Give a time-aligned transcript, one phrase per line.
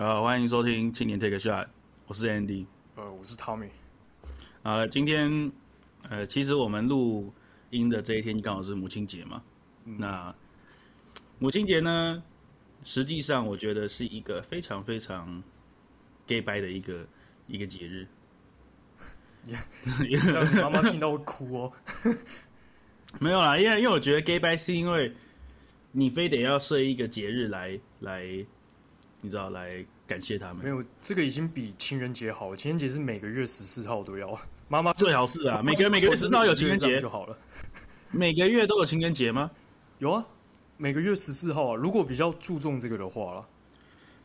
[0.00, 1.66] 好，欢迎收听青年 Take a Shot，
[2.06, 2.64] 我是 Andy，
[2.96, 3.68] 呃，我是 Tommy。
[4.62, 5.52] 啊，今天
[6.08, 7.30] 呃，其实我们录
[7.68, 9.42] 音的这一天刚好是母亲节嘛。
[9.84, 10.34] 嗯、那
[11.38, 12.22] 母亲节呢，
[12.82, 15.42] 实际上我觉得是一个非常非常
[16.26, 17.06] gay 掰的一个
[17.46, 18.08] 一个节日。
[20.32, 21.72] 让妈妈听到会哭哦。
[23.20, 25.14] 没有啦，因为因为我觉得 gay 掰是因为
[25.92, 28.46] 你非得要设一个节日来来，
[29.20, 30.64] 你知道来感谢他们。
[30.64, 32.56] 没有，这个已经比情人节好了。
[32.56, 34.38] 情人节是每个月十四号都要。
[34.68, 37.36] 妈妈最好是啊，每个每个月十四号有情人节就好了。
[38.10, 39.50] 每个月都有情人节吗？
[39.98, 40.26] 有啊，
[40.76, 41.74] 每个月十四号啊。
[41.74, 43.44] 如果比较注重这个的话啦，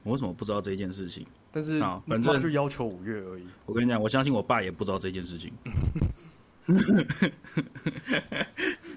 [0.03, 1.25] 我为什么不知道这件事情？
[1.51, 3.45] 但是啊反正就要求五月而已。
[3.65, 5.51] 我跟你讲，我相信我爸也不知道这件事情。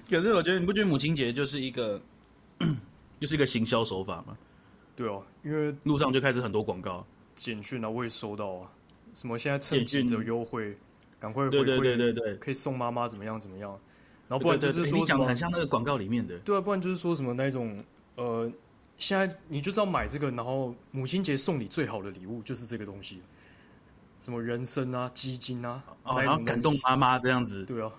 [0.09, 2.01] 可是我觉得你不觉得母亲节就是一个，
[3.19, 4.37] 就是一个行销手法吗？
[4.99, 8.69] 对哦，因为路上就开始很多广告，简讯啊，我也收到啊，
[9.13, 10.75] 什么现在趁几折优惠，
[11.17, 12.11] 赶快回对对对对。
[12.11, 13.71] 对，可以送妈妈怎么样怎么样，
[14.27, 17.81] 然后不然就是说你讲的很像那个广告里面的，对啊，不然就是说什么那种
[18.15, 18.51] 呃。
[18.97, 23.21] 现在你就是要买这个，然后母亲节送你最好的礼物就是这个东西，
[24.19, 27.63] 什么人参啊、鸡精啊，哦、然后感动妈妈这样子。
[27.63, 27.89] 对啊，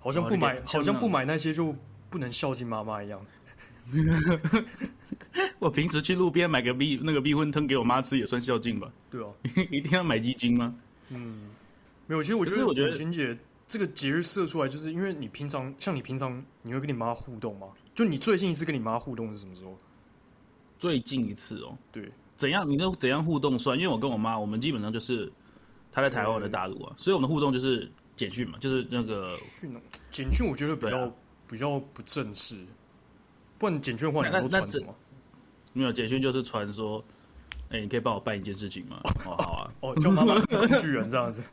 [0.00, 1.72] 好像不买，好像不买那些就
[2.10, 3.24] 不能孝敬妈妈一样。
[5.58, 8.92] 我平时去路边买个避那个蜜粉汤给我妈吃也算孝敬吧？
[9.10, 9.30] 对啊，
[9.70, 10.74] 一定要买基金吗？
[11.10, 11.50] 嗯，
[12.06, 12.22] 没有。
[12.22, 17.68] 其实我觉得，我觉得母亲节这个节日设出来，就是因为你平常像你平常你会跟你妈互动吗？
[17.94, 19.76] 就你最近一次跟你妈互动是什么时候？
[20.78, 22.68] 最近一次哦，对，怎样？
[22.68, 23.78] 你都怎样互动算？
[23.78, 25.30] 因为我跟我妈，我们基本上就是
[25.92, 29.28] 她在台湾，我在大陆啊，所以我们的互动就是简讯嘛，就是那个
[30.10, 30.46] 简讯。
[30.46, 31.12] 我觉得比较、啊、
[31.48, 32.56] 比较不正式，
[33.62, 34.92] 不然简讯的话你都传什么？
[35.72, 36.98] 没有简讯就是传说，
[37.68, 39.00] 哎、欸，你可以帮我办一件事情吗？
[39.24, 41.44] 哦，好啊，哦，叫妈妈工具人这样子。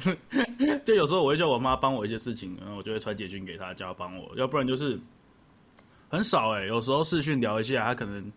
[0.86, 4.98] 就有时候我会叫我妈帮我一些事情，然后我就会传简讯给她，叫她帮我，要不然就是
[6.08, 8.32] 很少哎、欸，有时候视讯聊一下，她可能。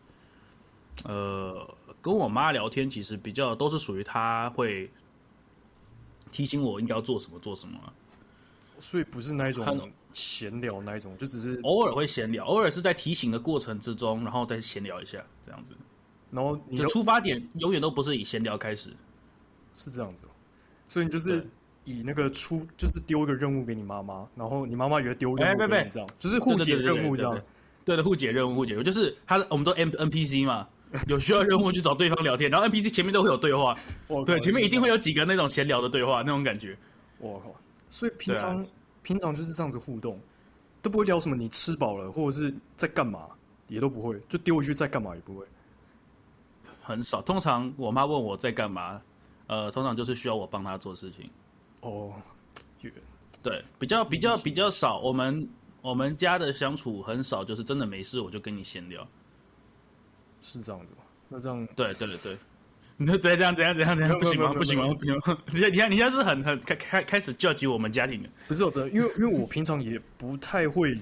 [1.06, 1.66] 呃，
[2.02, 4.92] 跟我妈聊天其实比较都是属于她会
[6.34, 7.88] 提醒我应该要做什么做什么，啊，
[8.80, 15.74] 所以不是那一种闲聊那一种，就只是偶尔会闲聊，偶尔是在提醒的过程之中，然后再闲聊一下这样子。
[16.32, 18.92] 然后你的出发点永远都不是以闲聊开始，
[19.74, 20.26] 是这样子。
[20.88, 21.48] 所以你就是
[21.86, 27.42] 以那个出，就是丢一个任务给你妈妈，然后你妈妈也会丢任务给你，这样就是互解任务这样。
[27.86, 30.68] 对的，互解任务，互解任务就是他，我们都 N N P C 嘛。
[31.08, 33.78] 有需要任务去找对方聊天，然后 NPC 前面都会有对话，
[34.26, 36.76] 对，前面一定会有几个那种闲聊的对话，那种感觉。
[37.20, 37.56] 我靠！
[37.92, 38.66] 所以平常、啊、
[39.04, 40.20] 平常就是这样子互动，
[40.82, 43.28] 都不会聊什么你吃饱了或者是在干嘛，
[43.68, 45.46] 也都不会，就丢回去在干嘛也不会，
[46.82, 47.22] 很少。
[47.22, 49.02] 通常我妈问我在干嘛，
[49.48, 51.30] 呃，通常就是需要我帮她做事情。
[51.82, 52.14] 哦，
[53.42, 55.00] 对，比较比较比较少。
[55.00, 55.50] 我们
[55.82, 59.08] 我们家的相处很少，就是真的没事我就跟你闲聊。
[60.42, 61.02] 是这样子吗？
[61.28, 62.38] 那这样对对对对，
[63.02, 64.54] 你就直接这样怎样怎样怎样不行吗？
[64.54, 64.94] 不行吗？
[64.94, 65.38] 不行吗？
[65.54, 71.00] 你看你看你现在是很很开开开始 judge 我们家庭的，不是我的，因为因为我平常也不太会，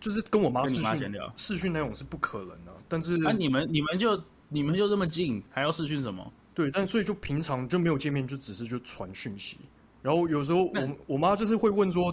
[0.00, 2.72] 就是跟我妈视讯聊视讯那种是不可能的。
[2.88, 6.32] 但是啊，你们你们就你们就这么近，还要视讯什么？
[6.54, 9.58] 对，但所以就平常就没有见面，就只是就传讯息。
[10.02, 12.12] 然后有时候我我妈就是会问说，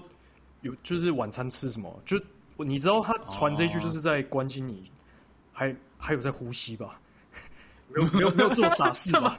[0.61, 1.99] 有就是晚餐吃什么？
[2.05, 2.21] 就
[2.57, 4.83] 你知道她传这一句就是在关心你，
[5.51, 5.75] 还。
[6.01, 6.97] 还有在呼吸吧，
[7.93, 9.35] 没有没有没有做傻事 吗？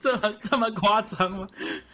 [0.00, 1.46] 这么这么这么夸张吗？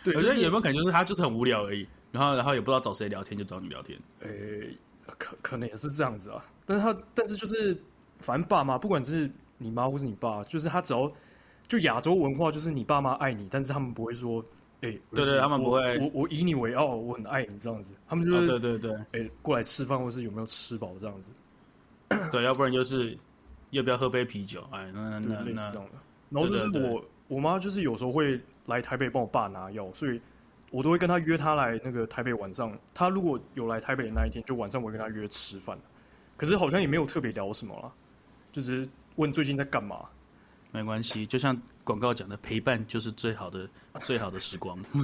[0.03, 3.99] 对，我觉得有没有感觉是他就是很无聊而已，然后然后也不知道找谁聊天，就找你聊天。
[4.21, 4.79] 诶、欸，
[5.19, 6.45] 可可能也是这样子啊。
[6.65, 7.77] 但是他但是就是
[8.21, 11.11] 反正爸妈，不管是你妈或是你爸，就是他只要
[11.69, 14.43] 就亚洲文化，就是你爸妈爱你，但是他们不会说，
[14.81, 17.95] 诶、欸，对对，他们不会，我我以你为傲，我很爱你这样子。
[18.09, 21.33] 他们就对对对，诶、欸，过来吃饭或是有没有吃饱这样子。
[22.33, 23.19] 对，要不然就是。
[23.71, 24.67] 要不要喝杯啤酒？
[24.71, 25.73] 哎，那那那那，那
[26.31, 30.21] 然后就是我我妈就是有时候会来台北帮我爸拿药，所以
[30.71, 32.77] 我都会跟她约她来那个台北晚上。
[32.95, 35.79] 她如果有来台北的那一天，就晚上我会跟她约吃饭。
[36.37, 37.93] 可是好像也没有特别聊什么啦，
[38.53, 40.05] 就是问最近在干嘛。
[40.73, 43.69] 没关系，就像广告讲的，陪伴就是最好的
[43.99, 44.79] 最好的时光。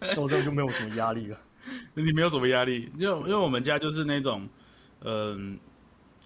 [0.00, 1.40] 那我这样就没有什么压力了。
[1.94, 4.48] 你没有什么压力，因为因为我们家就是那种，
[5.00, 5.58] 嗯、呃。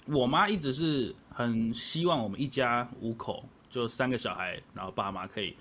[0.06, 5.56] 我妈一直是很希望我们一家五口，就三个小孩，然后爸妈可以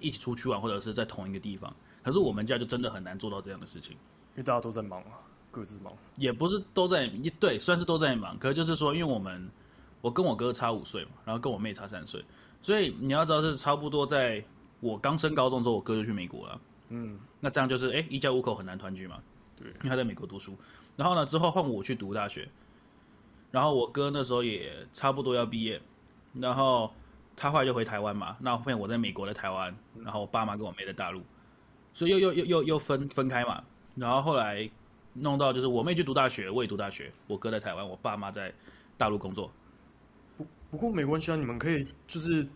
[0.00, 1.74] 一起出去玩，或者是在同一个地方。
[2.02, 5.18] 可是我们家就真的很难做到这样的事情，因为大家都在忙啊，
[5.50, 5.92] 各自忙。
[6.16, 8.38] 也不是都在一对，算是都在忙。
[8.38, 9.50] 可是就是说，因为我们
[10.00, 12.22] 我跟我哥差五岁嘛，然后跟我妹差三岁，
[12.62, 14.44] 所以你要知道是差不多在
[14.80, 16.60] 我刚升高中之后，我哥就去美国了。
[16.90, 19.18] 嗯，那这样就是哎，一家五口很难团聚嘛。
[19.56, 20.54] 对，因为他在美国读书。
[20.96, 22.48] 然后呢，之后换我去读大学，
[23.56, 25.80] 然后我哥那时候也差不多要毕业，
[26.34, 26.92] 然后
[27.34, 28.36] 他后来就回台湾嘛。
[28.38, 29.74] 那后面我在美国的台湾，
[30.04, 31.22] 然后我爸妈跟我妹在大陆，
[31.94, 33.64] 所以又又又又又分分开嘛。
[33.94, 34.70] 然后后来
[35.14, 38.52] 弄到就是我妹去读大学，我也读大学，我哥在台湾，我爸妈在
[38.98, 39.50] 大陆工作。
[40.36, 42.46] 不不过没关系啊，你们可以就是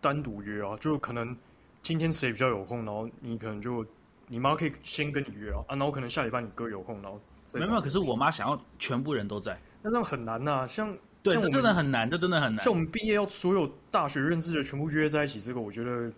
[0.00, 1.36] 单独约啊，就可能
[1.80, 3.86] 今天谁比较有空，然后你可能就
[4.26, 7.20] 你妈可以先跟你约啊，啊，然后可能下礼拜你哥有空，然后。
[7.52, 10.66] 没有，可是我妈想要全部人都在，那这样很难呐、啊。
[10.66, 12.64] 像对，像这真的很难，这真的很难。
[12.64, 16.12] 像我们毕业要所有大学认识的全部约在一起，这个我觉得，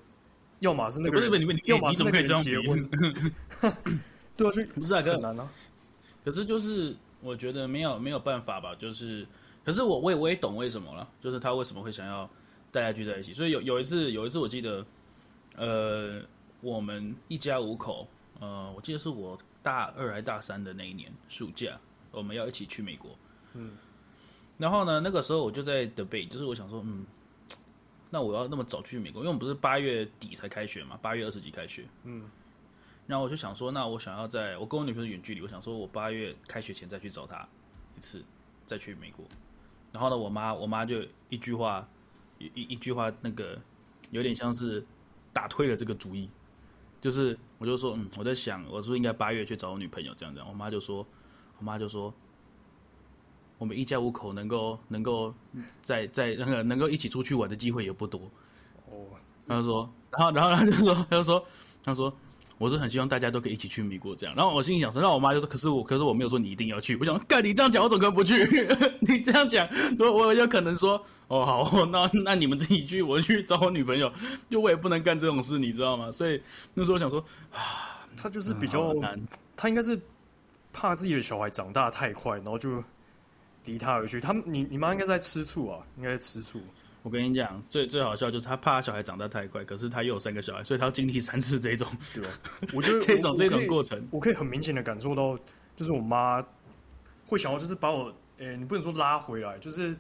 [0.61, 2.89] 要么是那个人，不是不是你们，要么是那个人结婚。
[4.37, 5.49] 对啊，就不是啊，很难啊。
[6.25, 9.27] 可是就是我觉得没有没有办法吧，就是，
[9.65, 12.29] 可是我我也我也懂为什么了，就是他为什么会想要
[12.71, 13.35] 大家聚在一起。
[13.35, 14.87] 所以有有一次有一次我记得，
[15.57, 16.23] 呃，
[16.61, 18.09] 我们一家五口，
[18.41, 19.39] 呃，我记得是我。
[19.65, 21.79] 大二还大三的那一年暑假，
[22.11, 23.17] 我们要一起去美国。
[23.55, 23.73] 嗯，
[24.59, 27.05] 然后呢，那个时候我就在 debate，就是我想说，嗯，
[28.11, 31.85] 那我要那么早去美国，因为我们不是八月底才开学嘛，八月二十几开学。
[32.05, 32.29] 嗯，
[33.07, 37.47] 然后我就想说，那我想要在我跟我女朋友远距离，我想说我八月开学前再去找她
[37.97, 38.25] 一次，
[38.67, 39.25] 再去美国。
[39.93, 41.87] 然后呢，我妈我妈就一句话，
[42.39, 43.59] 一一一句话，那个
[44.11, 44.85] 有点像是
[45.33, 46.31] 打退了这个主意。
[47.01, 50.49] 就是，我就说，嗯，我在想，我是不是应该八月去找我女朋友这样这样。
[50.49, 51.05] 我妈就说，
[51.59, 52.15] 我妈就说，
[53.63, 55.33] 我们一家五口能够能够
[55.83, 58.21] 在在那个能够一起出去玩的机会也不多。
[58.91, 59.07] 哦，
[59.47, 61.47] 他就说，然后然后他就说，他就说，
[61.85, 62.13] 他说。
[62.59, 66.97] 我是很希望大家都可以一起去美国这样，然后我心里想说，那我妈就说，可是我，可是我没有说你一定要去。
[66.97, 68.47] 我想，干你这样讲，我怎么可能不去？
[69.01, 69.69] 你这样讲，
[69.99, 70.93] 我我有可能说，
[71.27, 74.13] 哦好，那那你们自己去，我去找我女朋友，
[74.49, 76.13] 就我也不能干这种事，你知道吗？
[76.13, 76.41] 所以
[76.73, 77.19] 那时候我想说，
[77.51, 79.21] 啊，他就是比较难，
[79.57, 80.01] 他应该是
[80.73, 82.81] 怕自己的小孩长大太快，然后就
[83.65, 84.21] 离他而去。
[84.21, 86.61] 他们，你你妈应该是在吃醋啊，应该在吃醋。
[87.03, 92.31] 我跟你讲，最最好笑就是他怕他小孩长大太快，可是他又有三个小孩，所以他要经历三次这种，对吧？
[92.73, 95.37] 我觉得这种这种过程，我可以很明显的感受到，
[95.75, 96.41] 就是我妈
[97.27, 99.97] 会想要，就是把我，诶、你不能说拉回来，就是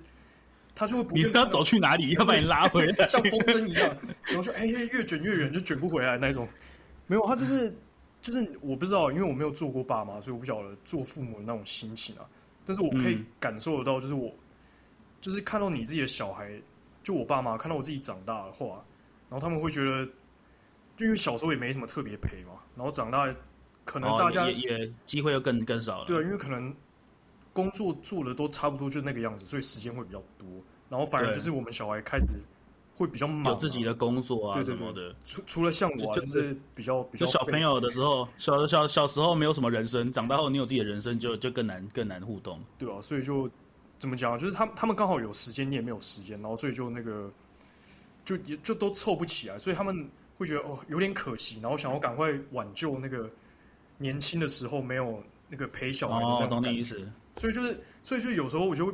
[0.76, 6.48] 他就会，你是要走去哪里，要把你拉回来，像风筝一样，然后说，哎、欸，越卷越远，就卷不回来那种。
[7.08, 7.74] 没有，他就是
[8.20, 12.22] 就是我不知道，因为我没有做过爸妈，所以我不晓得做父母的那种心情啊。
[12.64, 14.38] 但是我可以感受得到，就是我、嗯、
[15.20, 16.60] 就是看到你自己的小孩。
[17.04, 18.76] 就我爸妈看到我自己长大的话，
[19.28, 20.06] 然后他们会觉得，
[20.96, 23.26] 就因为小时候也没什么特别陪嘛，然后长大
[23.84, 26.04] 可能大家、哦、也也机会又更更少了。
[26.04, 26.72] 对啊，因为可能
[27.52, 30.46] 工作做的都差不多，就那个样子，所以时间会比较多。
[30.88, 32.28] 然后反而就是我们小孩开始
[32.94, 35.14] 会比较忙、啊，有自己的工作啊什么的。
[35.24, 42.60] 除除了像我、啊，就是比较比较小朋友的时候，小小小时候没有什么人生，长大后你有自己的人生就，就就更难更难互动。
[42.78, 43.50] 对啊，所以就。
[43.98, 44.36] 怎么讲？
[44.36, 47.30] 就是他们，他们刚好有时间，你也没有时间，然后所以就那个，
[48.24, 49.96] 就也就都凑不起来，所以他们
[50.36, 53.30] 会觉得哦有点可惜，然后想要赶快挽救那个
[53.98, 56.56] 年轻的时候没有那个陪小孩的那种感觉。
[56.56, 57.08] 哦，懂你意思。
[57.36, 58.92] 所以就是，所以就有时候我就会，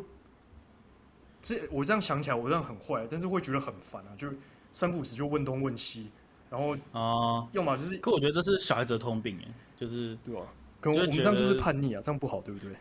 [1.41, 4.29] 这我这样想起来，我这样很坏，但是会觉得很烦啊，就
[4.73, 6.11] 三不五时就问东问西，
[6.51, 10.43] 然后啊，要么就是，可我觉得这是小孩子的通病，哎，就是对吧？
[10.81, 12.01] 可我，我们这样是不是叛逆啊？
[12.01, 12.73] 这样不好，对不对？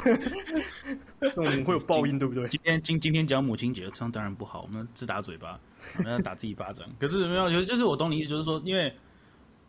[1.20, 2.48] 这种我们会有报应，对不对？
[2.48, 5.58] 今天今今天讲母亲节，这样当然不好，我们自打嘴巴，
[5.98, 6.88] 我们要打自己巴掌。
[6.98, 8.92] 可是没有，就是我懂你意思，就是说，因为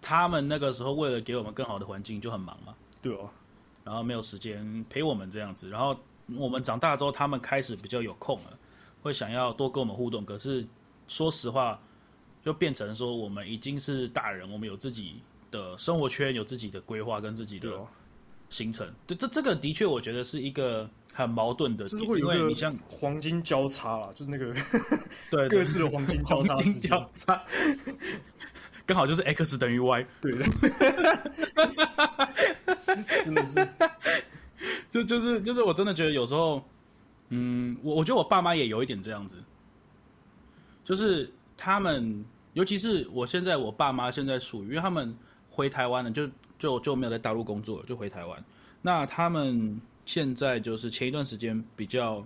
[0.01, 3.29] 他们那个时候为了给我们更好的环境，就很忙嘛，对哦。
[3.83, 5.95] 然后没有时间陪我们这样子，然后
[6.35, 8.57] 我们长大之后，他们开始比较有空了，
[9.01, 10.25] 会想要多跟我们互动。
[10.25, 10.65] 可是
[11.07, 11.79] 说实话，
[12.43, 15.21] 就变成说我们已经是大人，我们有自己。
[15.49, 17.69] 的生活圈有自己的规划跟自己的
[18.49, 24.53] 行程，对，这这个的确我觉得是一个很矛盾的，就是会有一个像黄金交叉啦，就是那个
[25.31, 27.41] 对各自的黄金交叉，黄金交叉，
[28.85, 30.37] 刚好就是 x 等于 y，对。
[30.37, 30.45] 的，
[33.23, 33.65] 真的是，
[34.89, 36.63] 就就是就是我真的觉得有时候，
[37.29, 39.37] 嗯，我我觉得我爸妈也有一点这样子，
[40.83, 45.15] 就是他们，尤其是我现在我爸妈现在属于，因为他们。
[45.49, 48.45] 回台湾了，就就就没有在大陆工作了，就回台湾。
[48.83, 52.23] 那他们现在就是前一段时间比较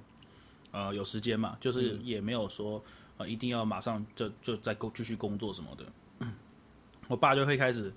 [0.71, 2.83] 呃有时间嘛，就是也没有说
[3.15, 6.27] 呃一定要马上就就在工继续工作什么的。
[7.07, 7.93] 我爸就会开始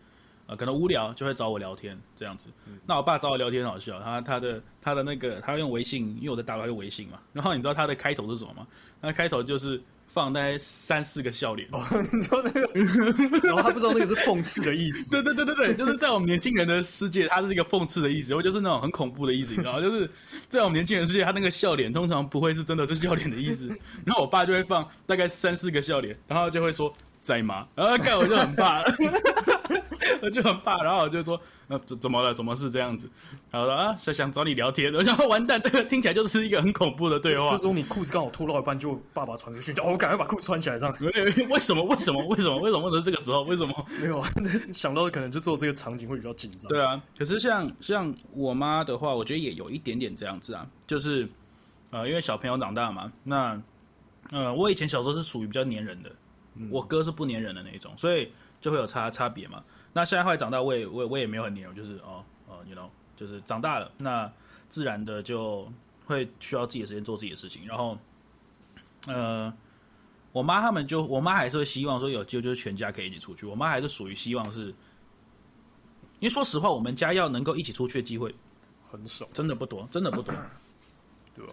[0.47, 2.49] 呃可能无聊就会找我聊天这样子。
[2.87, 7.19] 那我爸找我聊天很好笑，他他的他的那个他用微信，因为我在大陆用微信嘛。
[7.33, 8.67] 然后你知道他的开头是什么吗？
[9.01, 11.69] 他开头就是放大概三四个笑脸。
[11.73, 11.81] 哦，
[12.13, 12.61] 你说那个，
[13.49, 15.11] 然后他不知道那个是讽刺的意思。
[15.23, 19.81] 对对对对对，就是在我们年轻人的世界，它是一个讽刺的意思，或就是那种很恐怖的意思，你知道吗？
[19.81, 20.09] 就是
[20.49, 23.67] 在我们年轻人世界，他那个笑脸通常不会是真的是笑脸的意思。
[24.05, 26.93] 然后我爸就会放大概三四个笑脸，然后就会说。
[27.25, 27.67] 在吗？
[27.75, 28.83] 然后看我就很怕，
[30.23, 32.33] 我就很怕，然后我就说，呃，怎怎么了？
[32.35, 33.09] 什么事这样子？
[33.51, 34.93] 然后说啊，想想找你聊天。
[34.95, 37.47] 我想说完蛋，这个听起来就是一个很恐怖的对话。
[37.47, 40.95] 这时候你裤子刚好脱到一半，就爸爸传这个讯息，哦，我赶快把裤子穿起来，这样。
[41.49, 41.83] 为什么？
[41.85, 42.25] 为什么？
[42.27, 42.59] 为什么？
[42.61, 42.71] 为什么？
[42.71, 43.43] 为什么是这个时候？
[43.43, 43.87] 为什么？
[44.01, 44.29] 没有啊，
[44.73, 46.69] 想到可能就做这个场景会比较紧张。
[46.69, 51.29] 对啊，可是像像我妈的话，我觉得也有一点点这样子啊，就是
[51.91, 53.61] 呃，因为小朋友长大嘛，那
[54.31, 56.11] 呃，我以前小时候是属于比较粘人的。
[56.71, 58.31] 我哥是不粘人的那一种，所以
[58.61, 59.61] 就会有差差别嘛。
[59.95, 64.31] 那现在后来长大，我也我也我也没有很黏，我就是哦哦，you know，就是长大了，那
[64.69, 65.67] 自然的就
[66.05, 67.67] 会需要自己的时间做自己的事情。
[67.67, 67.97] 然后，
[69.07, 69.51] 呃，
[70.33, 73.47] 我妈他们就，我妈还是会希望说有机会就是全家可以一起出去。
[73.47, 74.67] 我妈还是属于希望是，
[76.19, 78.35] 因为说实话，我们家要能够一起出去的机会
[78.83, 80.35] 很少，真的不多，真的不多，
[81.35, 81.53] 对吧？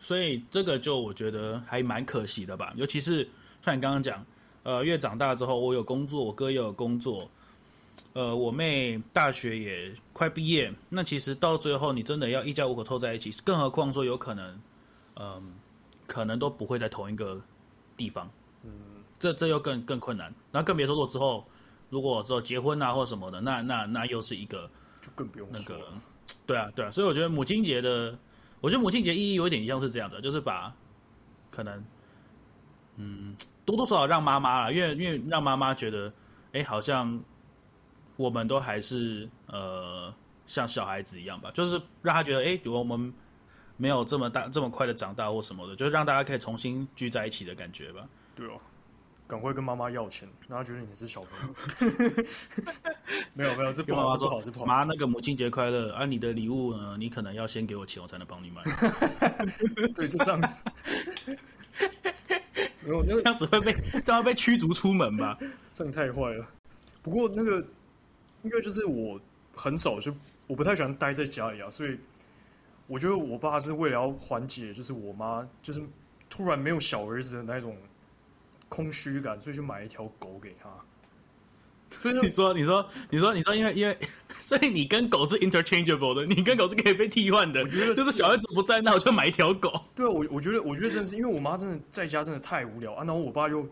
[0.00, 3.26] 所以这个就我觉得还蛮可惜的吧，尤其是。
[3.62, 4.22] 像你刚刚讲，
[4.62, 7.26] 呃，越长大之后，我有工作，我哥也有工作，
[8.12, 10.72] 呃，我妹大学也快毕业。
[10.88, 14.46] 那其实到最后，你真的要一家五口凑在一起，更何况说有可能，
[15.14, 15.42] 嗯、呃，
[16.06, 17.40] 可能都不会在同一个
[17.96, 18.30] 地方。
[18.62, 18.70] 嗯，
[19.18, 20.32] 这这又更更困难。
[20.52, 21.44] 那更别说如果之后，
[21.90, 24.70] 如果之后结婚啊或什么的，那那那又是一个，
[25.02, 25.80] 就更不用那个。
[26.46, 26.90] 对啊，对啊。
[26.90, 28.16] 所以我觉得母亲节的，
[28.60, 30.74] 我觉得母亲节意义有一点像是这样的，就是把
[31.50, 31.84] 可能，
[32.96, 33.36] 嗯。
[33.66, 36.12] 多多少少让妈妈啊，因为因为让妈妈觉得，
[36.52, 37.18] 哎，好像
[38.16, 40.12] 我们都还是呃
[40.46, 43.12] 像小孩子一样吧，就是让他觉得，哎，我们
[43.76, 48.06] 没有这么大这么快的长大或什么的，就是让大家可以重新聚在一起的感觉吧。
[48.36, 48.60] 对哦，
[49.26, 51.54] 赶快跟妈妈要钱，让他觉得你是小朋友。
[53.32, 54.66] 没 有没有，这跟妈妈说好，是不好。
[54.66, 56.04] 妈，那个母亲节快乐啊！
[56.04, 56.96] 你的礼物呢？
[56.98, 58.62] 你可能要先给我钱，我才能帮你买。
[59.94, 60.62] 对，就这样子。
[62.84, 63.72] 没有，那个、这样子会被
[64.04, 65.38] 这样被驱逐出门吧？
[65.72, 66.46] 这样太坏了。
[67.02, 67.64] 不过那个，
[68.44, 69.20] 因为就是我
[69.56, 70.14] 很少就
[70.46, 71.98] 我不太喜欢待在家里啊，所以
[72.86, 75.82] 我觉得我爸是为了要缓解，就是我妈就是
[76.30, 77.76] 突然没有小儿子的那种
[78.68, 80.68] 空虚感，所以就买一条狗给他。
[81.90, 83.96] 所以你说，你说，你说，你说，因为因为，
[84.40, 87.62] 所以你跟狗是 interchangeable 的，你跟狗是可以被替换的。
[87.62, 89.72] 我觉得就是小孩子不在，那我就买一条狗。
[89.94, 93.64] 对啊，我我觉得，我觉得真的是因为我妈真的在家真的太无聊啊，然后我爸又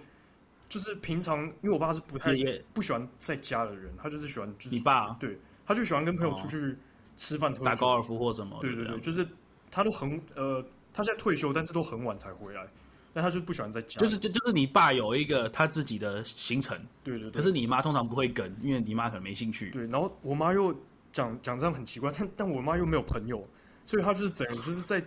[0.72, 2.32] 就是平常，因为我爸是不太
[2.72, 6.74] 不喜欢在家的人，他就是喜欢就是你爸，对，他就喜欢跟朋友出去
[7.14, 8.56] 吃饭、打高尔夫或什么。
[8.62, 9.28] 对对对，就是
[9.70, 10.64] 他都很呃，
[10.94, 12.66] 他现在退休，但是都很晚才回来。
[13.12, 16.74] 但他就不喜欢在家，就是就就是你爸有一个他自己的行程，
[17.04, 17.32] 对对对。
[17.32, 19.68] 可是你妈通常不会跟，因为你妈可能没兴趣。
[19.68, 20.74] 对，然后我妈又
[21.12, 23.46] 讲讲这样很奇怪，但但我妈又没有朋友，
[23.84, 24.98] 所以她就是整个就是在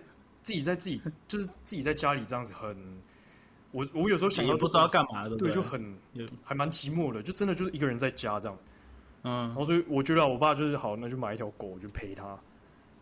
[0.44, 2.78] 自己在自己就是自己在家里这样子很，
[3.76, 5.98] 我我有时候想到不知道干嘛的，对，就很
[6.42, 8.58] 还蛮寂寞的，就真的就是一个人在家这样。
[9.24, 12.26] 嗯，然后所以我觉得我爸就是好，那就买一条狗就陪他，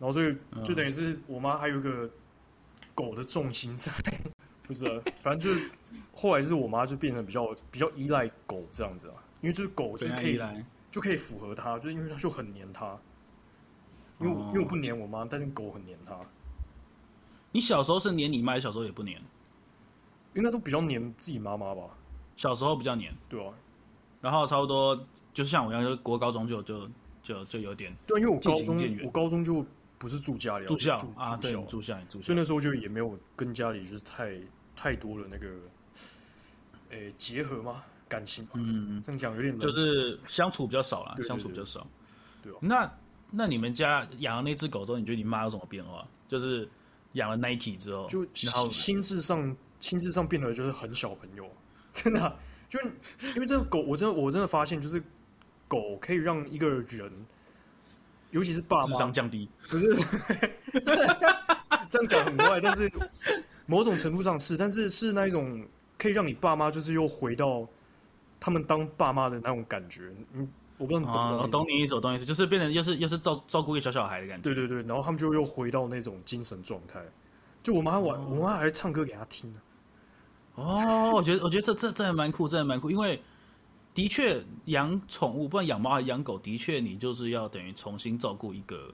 [0.00, 2.10] 后所以就等于是我妈还有一个
[2.92, 3.92] 狗的重心在。
[4.66, 5.70] 不是啊，反正就是
[6.14, 10.40] 后来就是我妈就变成比较比较依赖狗这样子啊，因为就是狗就是可以
[10.90, 12.96] 就可以符合它，就是因为它就很黏它。
[14.20, 16.18] 因为、哦、因为我不黏我妈，但是狗很黏它。
[17.52, 19.20] 你小时候是黏你妈，小时候也不黏？
[20.34, 21.82] 应该都比较黏自己妈妈吧。
[22.36, 23.52] 小时候比较黏，对啊。
[24.20, 24.98] 然后差不多
[25.32, 26.88] 就像我一样，就国高中就就
[27.22, 29.64] 就就有点对，因为我高中我高中就。
[29.96, 32.26] 不是住家里，住校住啊，对，住校，住校。
[32.26, 34.38] 所以那时候就也没有跟家里就是太
[34.76, 35.48] 太多的那个，
[36.90, 37.82] 诶、欸，结合吗？
[38.06, 38.46] 感情？
[38.52, 41.86] 嗯，这样讲有点就是相处比较少啦，相处比较少。
[42.42, 42.58] 对啊。
[42.60, 42.92] 那
[43.30, 46.06] 那你们家养了那只狗之后，你觉得你妈有什么变化？
[46.28, 46.68] 就是
[47.12, 51.46] 养了 Nike 之后，就然后心智上心智上变得就是很小朋友，
[51.92, 52.34] 真的、啊，
[52.70, 52.80] 就
[53.34, 55.02] 因为这个狗，我真的我真的发现，就是
[55.68, 57.12] 狗可以让一个人。
[58.30, 59.94] 尤其是爸妈，智商降低，不是
[61.88, 62.90] 这样讲很怪，但是
[63.64, 65.64] 某种程度上是，但是是那一种
[65.96, 67.64] 可以让你爸妈就是又回到
[68.40, 70.12] 他们当爸妈的那种感觉。
[70.32, 70.48] 嗯，
[70.78, 71.38] 我不知道你懂不懂？
[71.38, 74.42] 啊懂你意思，我懂你意思，就是变成又是又是照照顾一个小小孩的感觉。
[74.42, 77.00] 对对对，然后他们就又回到那种精神状态。
[77.62, 79.54] 就我妈玩，我妈还唱歌给他听。
[80.54, 83.20] 哦，我觉得我觉得这这这还蛮酷，这还蛮酷，因为。
[83.94, 88.92] 的确，养宠物，不管养猫还是养狗，的确，你就是要等于重新照顾一个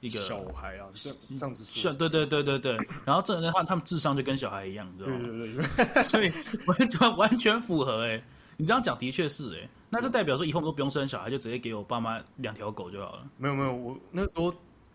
[0.00, 2.76] 一个小孩啊，这这样子说，对对对对对。
[3.04, 5.28] 然后这人的话，他们智商就跟小孩一样，你知道吗？
[5.28, 6.32] 对对对对， 所以
[6.66, 8.24] 完全完全符合哎、欸。
[8.56, 13.30] 你这样讲的确是哎、欸，那就代表说以后我们都不用生小孩，就直接给我爸妈两条狗就好了。
[13.38, 14.52] 没有没有，我那时候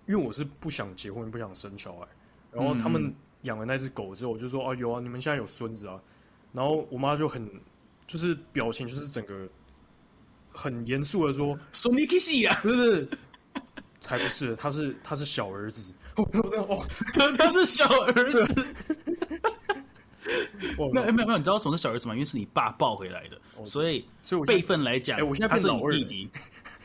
[0.07, 2.05] 因为我是不想结婚，不想生小孩，
[2.51, 5.99] 然后他们养了那只狗之后，我就说啊有啊，你们现在有孙子啊。
[6.53, 7.47] 然后我妈就很
[8.07, 9.47] 就是表情就是整个
[10.49, 13.09] 很严肃的说：“孙尼克西啊，不是不是，
[13.99, 16.83] 才不是，他是他是小儿子。”我我这样哦，
[17.37, 18.45] 他是小儿子。
[20.91, 22.13] 没有没有没有，你知道什么是小儿子吗？
[22.13, 26.29] 因为是你爸抱回来的，所以所以辈分来讲，哎，我现在变老二，弟弟，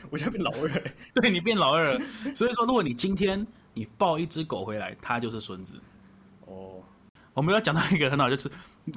[0.09, 0.69] 我现在变老二，
[1.15, 1.99] 对你变老二了。
[2.35, 5.77] 所以说，如果你今天你抱一只狗回来，它就是孙子。
[6.63, 6.83] 哦，
[7.33, 8.49] 我们要讲到一个很好，就是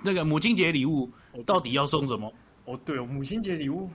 [0.03, 1.11] 那个母亲节礼物
[1.45, 2.33] 到底要送什么？
[2.65, 3.89] 哦，对哦，母亲节礼物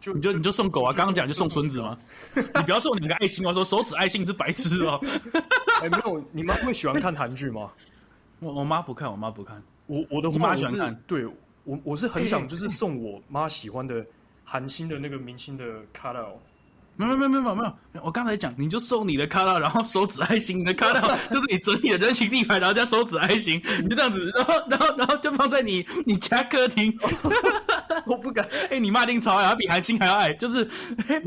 [0.00, 1.98] 就你就你就送狗啊，刚刚讲就送孙子吗？
[2.34, 5.00] 你不要送你个爱心哦，说手指爱心是白痴哦。
[5.82, 7.70] 哎，没有，你妈会喜欢看韩剧吗？
[8.40, 9.62] 我我妈不看，我妈不看。
[9.86, 11.26] 我我的妈喜欢看，对
[11.64, 14.04] 我我是很想就是送我妈喜欢的
[14.44, 16.20] 韩星的那个明星的卡拉。
[16.20, 16.40] 没有
[16.98, 17.62] 没有没有没有没
[17.94, 26.92] 有，我刚才讲你就送你的卡拉，然后手指爱心，你的卡拉就是你整理的人形立牌，然后加手指爱心，你就这样子，然后然后然后就放在你你家客厅。
[28.04, 30.68] 我不敢，哎、你妈一定超爱，她比韩星还要爱，就是、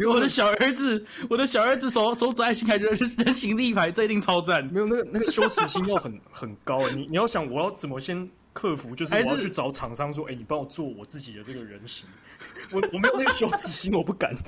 [0.05, 4.65] 我的小儿子，我的小儿子手手指爱心还人人形立牌，这一定超赞。
[4.73, 8.29] 没有那个那个羞耻心要很很高，你你要想我要怎么先。
[8.53, 12.05] 客服就是我要去找厂商说，哎、欸，你帮我做我自己的这个人形，
[12.71, 14.33] 我我没有那个羞耻心，我不敢。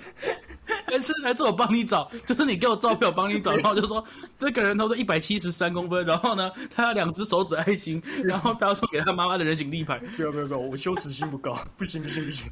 [0.86, 4.03] 还是还是我帮你找，就是你给我照片，我帮你找，然后就说
[4.38, 9.98] 这个人头是一百七十三公分，然后呢，他有两只手指爱心，然后他要送给他妈妈的人形立牌。
[10.15, 12.45] 不要不要不要，我羞耻心不高，不行不行不行。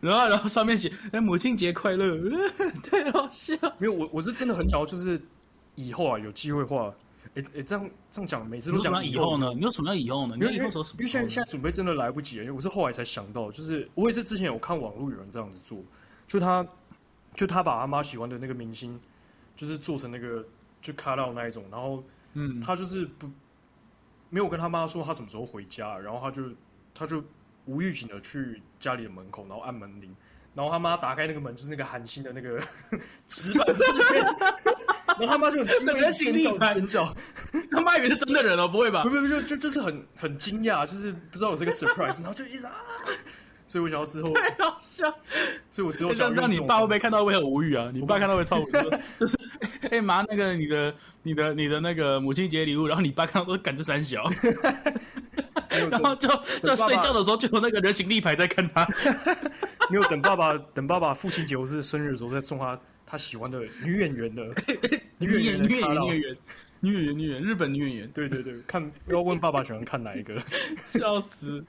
[0.00, 2.16] 然后然后上面写哎母亲节快乐，
[2.84, 3.54] 太好笑。
[3.78, 5.20] 没有我我是真的很想要，就是
[5.74, 6.92] 以后啊有机会的话。
[7.34, 9.52] 哎哎，这样这样讲，每次都讲以后呢？
[9.54, 10.34] 你有什么要以后呢？
[10.36, 15.78] 因为因为因为现在现在准备真的来不及了，因为我是后来才想到，就是我也是之前有看网络有人这样子做，
[16.26, 16.66] 就他
[17.34, 18.98] 就他把他妈喜欢的那个明星，
[19.54, 20.44] 就是做成那个
[20.80, 22.02] 就 cut out 那一种，然后
[22.32, 23.30] 嗯，他就是不
[24.28, 26.42] 没有跟他妈说他什么时候回家，然后他就
[26.92, 27.22] 他就
[27.66, 30.12] 无预警的去家里的门口，然后按门铃，
[30.54, 32.60] 然后他妈打开那个门，就是那个韩星的那个
[33.28, 34.06] 纸板上面。
[35.18, 37.14] 然后他妈就 很惊讶，尖叫尖叫，
[37.70, 39.02] 他妈以为是真的人哦，不会吧？
[39.02, 42.72] 不不不，就就就是很很惊讶，就是不知道有这个 surprise，然后就一直啊，
[43.66, 45.12] 所以我想要之后太好笑，
[45.70, 47.90] 所以我之后想让你爸会不会看到会很无语啊？
[47.92, 48.72] 你爸看到会超无语，
[49.18, 49.36] 就是
[49.90, 54.24] 哎妈，那个你的你的你的那个母亲节礼物，然后你爸看到都赶着三小，
[55.68, 56.28] 然后就
[56.62, 58.86] 就睡觉的时候就有那个人形立牌在看他，
[59.88, 62.78] 没有等爸爸等爸爸父亲节或是生日的时候再送他。
[63.10, 64.44] 他喜欢的女演员的
[65.18, 66.36] 女演员，女演员，女演员，
[66.78, 68.10] 女演员，女演员，日本女演员。
[68.12, 70.40] 对对对，看要问爸爸喜欢看哪一个？
[70.94, 71.64] 笑死！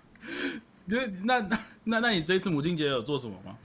[0.85, 3.57] 那那那那，那你这次母亲节有做什么吗？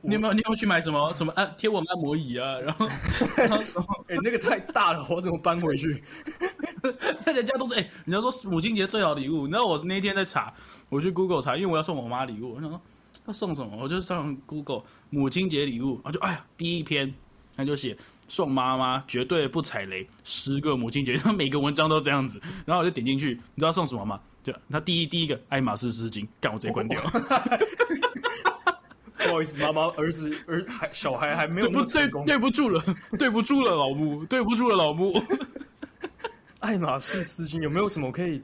[0.00, 2.58] 你有没有你有去买什么什么按贴网按摩椅啊？
[2.60, 2.86] 然后
[4.08, 6.02] 哎、欸，那个太大了，我怎么搬回去？
[7.26, 9.46] 那人家都说哎、欸，人家说母亲节最好礼物。
[9.46, 10.54] 你知道我那天在查，
[10.88, 12.80] 我去 Google 查，因为我要送我妈礼物，我想说。
[13.26, 13.76] 要送什么？
[13.80, 17.12] 我就上 Google 母亲节礼物，然后就哎呀，第一篇
[17.56, 17.96] 他就写
[18.28, 24.20] 送妈妈绝对不踩雷，十个母亲节，他 每个文章都这样子，然后我就点进去，你知道送什么吗？
[24.42, 27.00] 就他第一第一个爱马仕丝巾，干我直接关掉。
[29.16, 32.84] 不好意思，妈妈儿子儿还小孩还没有那么成功，对不住了，
[33.18, 35.14] 对不住了，老母，对不住了，老母。
[36.60, 38.42] 爱马仕丝巾有没有什么可以？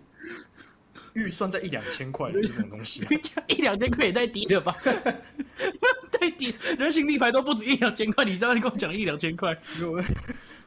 [1.15, 4.77] 预算在一两千块的 这种东西，啊，一两千块也太低了吧？
[6.13, 9.55] 太低，人形立牌都不止一两千块，你这样跟我讲一两千块，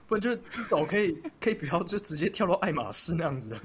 [0.08, 0.38] 不然就
[0.76, 3.60] 我可以可以不要就直接跳到爱马仕那样子的。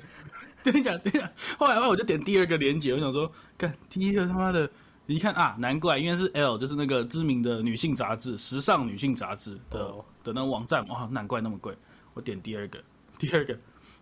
[0.62, 1.28] 跟你讲，等你讲。
[1.56, 4.68] 后来我就点第二个链接，我想说，看第一个他妈的，
[5.06, 10.04] 你一看啊，难怪，因为是 L，就是那个知名的女性杂志，时尚女性杂志的、oh.
[10.24, 11.74] 的那个网站，哇，难怪那么贵。
[12.14, 12.82] 我点第二个，
[13.18, 13.56] 第二个。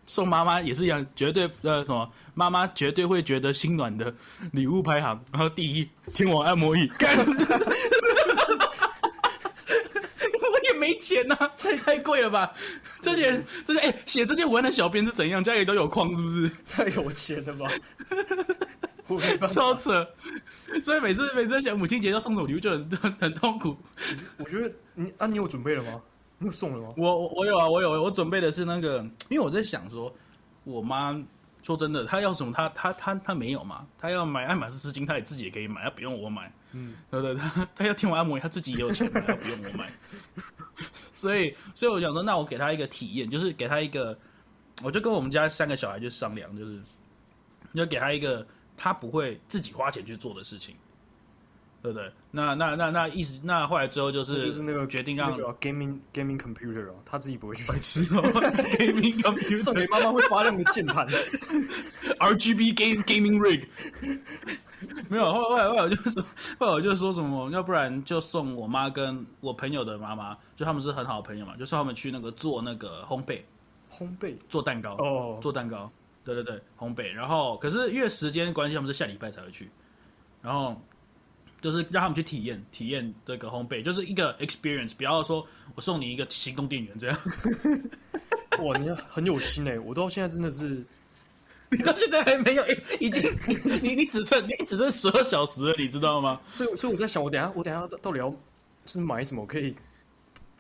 [0.07, 4.15] 送妈妈也是一样，绝对呃什么，妈妈绝对会觉得心暖的
[4.53, 6.89] 礼物排行，然后第一天王按摩椅，
[10.41, 12.53] 我也没钱呐、啊，太太贵了吧？
[13.03, 15.43] 这些人这些哎写这些文的小编是怎样？
[15.43, 16.49] 家里都有矿是不是？
[16.69, 17.69] 太有钱了吧？
[19.49, 20.05] 超扯！
[20.83, 22.91] 所以每次每次想母亲节要送什么礼物就很
[23.21, 23.77] 很痛苦。
[24.37, 26.01] 我觉得你啊，你有准备了吗？
[26.39, 26.95] 你送了吗？
[26.97, 30.15] 我我有啊，我有，我准备的是那个，因为我在想说，
[30.65, 31.19] 我妈
[31.63, 37.35] 说真的，她要什么，她她她她没有嘛，她要买爱马仕丝巾，她也自己也可以买，她不用我买，嗯，对不对？
[37.37, 39.91] 她她要听我按摩，她自己也有钱买，她不用我买。
[41.15, 44.17] 所以所以我想说，那我给她一个体验，就是给她一个，
[44.83, 46.81] 我就跟我们家三个小孩就商量，就是
[47.73, 48.47] 要给他一个
[48.77, 50.77] 他不会自己花钱去做的事情。
[51.87, 52.11] 对不对？
[52.33, 58.21] 那那那那意思，那后来之后就是就是那个决定让、那个、gaming gaming computer 哦，他自己不会去吃哦。
[58.77, 61.07] gaming computer 送给妈妈会发亮的键盘
[62.19, 63.67] ，RGB game gaming rig。
[65.09, 66.23] 没有，后来后来我就说，
[66.59, 73.41] 后来我就说什么，要不然就送我妈跟我朋友的妈妈，就他们是很好的朋友嘛，就送他们去那个做那个烘焙，
[73.89, 75.89] 烘焙做蛋糕哦，做蛋糕，
[76.25, 77.13] 对对对，烘焙。
[77.13, 79.71] 然后可是因为时间关系，他们是下礼拜才会去，
[80.43, 80.77] 然后。
[81.61, 87.19] 就是让他们去体验体验这个烘焙，就是一个 experience，不要说我送你一个行动电源这样。
[88.63, 89.79] 哇，你很有心哎！
[89.81, 90.83] 我到现在真的是，
[91.71, 92.65] 你到现在还没有，
[93.01, 93.23] 已经
[93.83, 96.41] 你你只剩你只剩十二小时了，你知道吗？
[96.49, 98.37] 所以所以我在想，我等下我等下到底要就
[98.87, 99.75] 是买什么可以？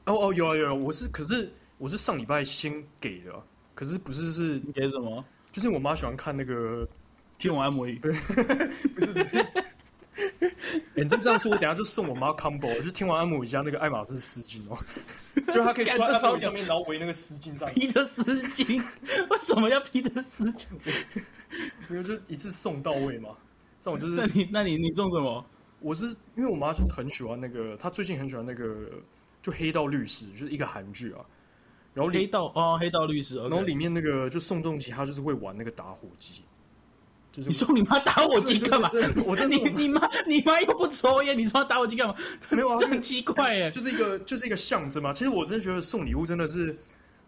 [0.04, 3.32] 哦哦，有啊有啊，我是可是我是上礼拜先给的，
[3.74, 5.24] 可是不是是你给什么？
[5.50, 6.86] 就是我妈喜欢看那个
[7.38, 8.12] 天王按摩椅， 对，
[8.94, 9.46] 不是不是。
[10.40, 10.54] 欸、
[10.94, 14.78] 你这这样说，我等下就送我妈 combo，就听完阿姆一家那个爱马仕丝巾哦，
[15.52, 18.82] 就他可以穿在上面，然后围那个丝巾上，披着丝巾，
[19.28, 20.66] 为什么要披着丝巾？
[21.88, 23.30] 没有，就一次送到位嘛。
[23.80, 25.44] 这种就是，那你那你你送什么？
[25.80, 28.90] 我是因为我妈就是很喜欢那个，她最近很喜欢那个，
[29.42, 31.20] 就黑道律师，就是一个韩剧啊。
[31.92, 36.42] 然后黑道哦，黑道律师，然后里面那个就宋仲基，他就是会玩那个打火机。
[37.36, 38.88] 你说你妈打火机 干嘛？
[39.26, 42.14] 我真你你妈你妈又不抽烟，你说打火机干嘛？
[42.50, 45.12] 没有啊，这很奇怪耶，就是一个就是一个象征嘛。
[45.12, 46.74] 其实我真的觉得送礼物真的是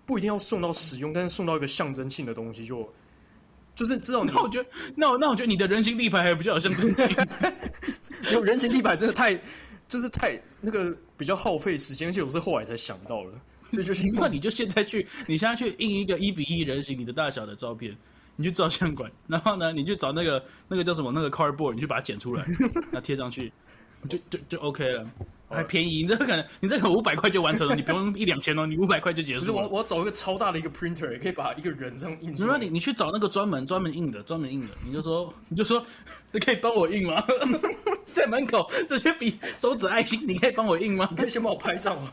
[0.07, 2.89] 不一定要送到实用，但是送到一个象征性的东西就
[3.75, 4.25] 就是这种。
[4.27, 7.09] 那我觉得，那我那我觉得你的人形立牌还比较有象征性。
[8.33, 9.39] 因为人形立牌真的太
[9.87, 13.33] 就是太那个比较耗费时间，而且我是后来才想到了，
[13.71, 17.97] 所以就是那你就现在去，你现在去印一个一比一人形你的大小的照片。
[18.41, 22.45] 你去照相馆， 然后呢，你去找那个那个叫什么那个 cardboard，你去把它剪出来，
[22.93, 23.53] 然后贴上去，
[24.09, 25.05] 就就就 OK 了，
[25.49, 26.03] 还便宜。
[26.03, 29.63] 你这个可能你这个五百块就完成了，你不用 一两千哦，你五百块就结束了。
[29.63, 32.53] 我，我要找一个超大的一个 printer，也可以把一个人这样印出来。
[32.53, 35.85] 那你你去找那个专门专门印的专门印的，你就说你就说
[36.31, 37.21] 你可以帮我印吗？
[38.07, 41.09] 在门口直接比手指爱心，你可以帮我印吗？
[41.11, 42.13] 你可以先帮我拍照吗？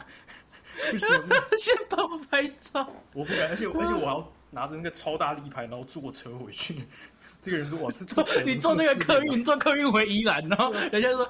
[0.91, 1.09] 不行，
[1.59, 4.31] 先帮我拍照，我不敢，而且而且我要。
[4.51, 6.75] 拿着那个超大立牌，然后坐车回去。
[7.41, 8.41] 这个人说：“我是坐谁？
[8.45, 11.29] 你坐那个客运，坐客运回宜兰，然后人家说，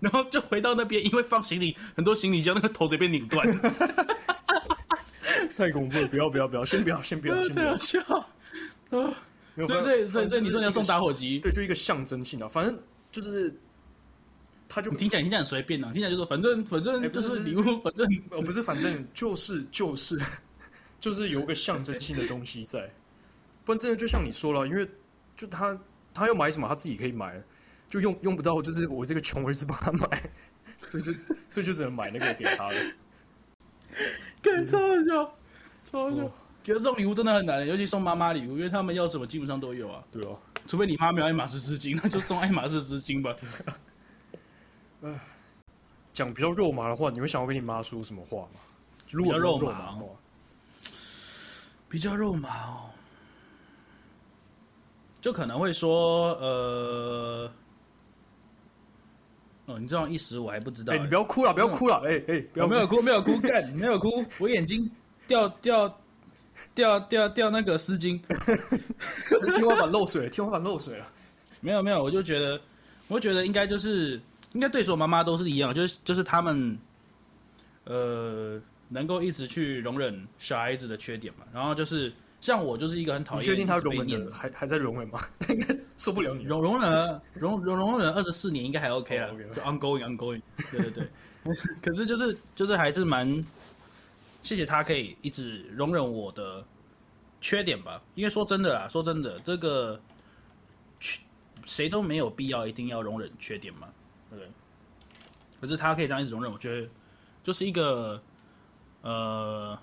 [0.00, 3.46] 然后就回到那边，因为放行李，很多行李箱那个头这边拧断。
[5.56, 6.08] 太恐怖了！
[6.08, 8.00] 不要不要不要，先不要先不要先不要笑。
[8.90, 9.14] 啊，
[9.68, 12.76] 所以所以所以你说你要送打火机，对，就一个象征性的，反正
[13.12, 13.54] 就是，
[14.74, 20.18] 他就你听起来听起来很随便啊，听起来就说反正反正就是礼物，反正哦不是反正就是就是。
[21.00, 22.90] 就是有个象征性的东西在，
[23.62, 24.88] 不然真的就像你说了，因为
[25.36, 25.78] 就他
[26.14, 27.38] 他要买什么，他自己可以买，
[27.90, 30.30] 就用用不到，就是我这个穷儿子帮他买，
[30.86, 31.12] 所以就
[31.50, 32.74] 所以就只能买那个给他了。
[34.40, 35.38] 看超好笑，
[35.84, 36.22] 超好笑。
[36.62, 40.02] 给这种礼物真的很难，尤其送妈妈礼物，因为他们要什么基本上都有啊。
[40.10, 43.36] 对哦，除非你妈没有爱马仕丝巾，那就送爱马仕丝巾吧。
[45.04, 45.20] 哎，
[46.12, 48.60] 讲比较肉麻的话，你会想要跟你妈说什么话吗？
[49.06, 50.04] 比较肉麻的话。
[51.88, 52.90] 比较肉麻哦，
[55.20, 57.52] 就可能会说，呃，
[59.66, 60.96] 哦，你这样一时我还不知道、欸。
[60.96, 64.90] 哎、欸，你不要哭了，不要哭了，哎哎，不要没有哭，没有哭， 干，没有哭，我眼睛
[65.28, 66.00] 掉掉
[66.74, 68.20] 掉掉掉那个丝巾，
[69.54, 71.06] 天花板漏水，天花板漏水了。
[71.60, 72.60] 没有没有，我就觉得，
[73.06, 74.20] 我觉得应该就是，
[74.54, 76.78] 应该对所有妈妈都是一样，就是就是他们，
[77.84, 78.60] 呃。
[78.90, 81.44] 能够一直去容忍小孩子的缺点嘛？
[81.52, 83.42] 然后就是像我，就是一个很讨厌。
[83.42, 85.18] 你确定他容忍还还在容忍吗？
[85.40, 89.32] 他 应该受不了你容容忍了容容容忍二十四年，应该还 OK 了。
[89.64, 91.08] Ongoing ongoing，对对对。
[91.82, 93.44] 可是就是就是还是蛮
[94.42, 96.62] 谢谢他可以一直容忍我的
[97.40, 98.00] 缺点吧。
[98.14, 99.98] 因为说真的啦，说真的，这个
[101.64, 103.88] 谁都没有必要一定要容忍缺点嘛，
[104.38, 104.48] 对？
[105.60, 106.88] 可是他可以这样一直容忍，我觉得
[107.42, 108.22] 就是一个。
[109.06, 109.78] 呃，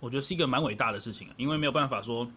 [0.00, 2.28] 我觉得是一个蛮伟大的事情，因为没有办法说，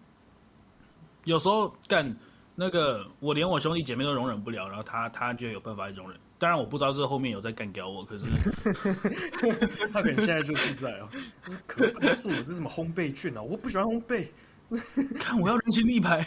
[1.23, 2.15] 有时候干
[2.53, 6.19] 那个，我连我兄弟姐妹都容忍不了，然后他他就有办法容忍。
[6.37, 8.25] 当然我不知道这后面有在干掉我，可是
[9.91, 11.09] 他可能现在就是在啊，
[11.65, 14.27] 可不是我是什么烘焙券啊，我不喜欢烘焙，
[15.15, 16.23] 看我要人形立牌，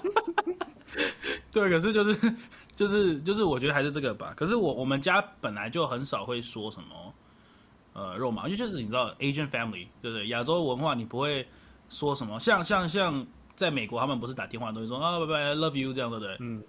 [1.50, 2.34] 对，可是就是
[2.76, 4.32] 就是就是我觉得还是这个吧。
[4.36, 7.12] 可是我我们家本来就很少会说什么。
[7.98, 10.28] 呃肉麻，因为就是你知道 Asian family 对不对？
[10.28, 11.48] 亚洲文化你不会
[11.88, 16.36] 说什么，像像像在美国他们不是打电话都会说啊拜拜 love you 这样对不对？
[16.40, 16.62] 嗯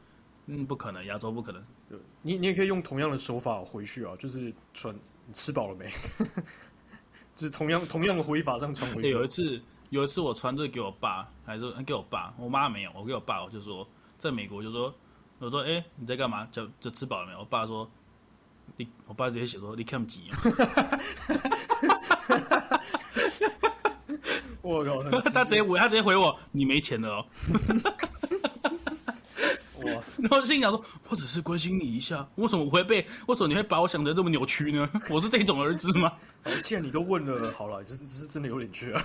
[0.45, 1.61] 嗯，不可能，亚洲不可能。
[2.21, 5.91] 你你也可以用同样的手法回去啊，就是传你吃饱了没？
[7.35, 9.09] 就是同样同样的回法这样传回去。
[9.09, 13.85] 有一次有一次我传这个给我爸，还是给我爸，我妈没有，我给我爸，我就说
[14.17, 14.95] 在美国就说
[15.39, 16.47] 我说哎、欸、你在干嘛？
[16.51, 17.39] 就就吃饱了没有？
[17.39, 17.89] 我爸说。
[18.75, 20.29] 你我爸直接写说你看不急，
[24.61, 25.01] 我靠！
[25.21, 27.25] 他直接回他直接回我你没钱了哦。
[29.83, 30.03] 哇！
[30.19, 33.07] 然后心想说，我只是关心你一下，为什么我会被？
[33.27, 34.87] 为什么你会把我想的这么扭曲呢？
[35.09, 36.11] 我是这种儿子吗？
[36.61, 39.03] 既然你都问了，好了，就是是真的有点缺啊。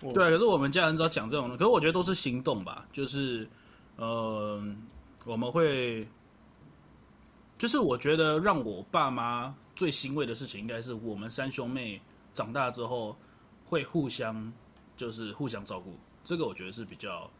[0.00, 3.48] 对，可是我们家人知道讲这种的，可是我觉得都是行动吧，就是
[3.96, 4.62] 呃，
[5.24, 6.06] 我们会。
[7.56, 12.02] 就是我觉得让我爸妈最欣慰的事情，应该是我们三兄妹
[12.34, 13.16] 长大之后
[13.64, 14.52] 会互相，
[14.96, 15.96] 就是互相照顾。
[16.24, 17.30] 这个我觉得是比较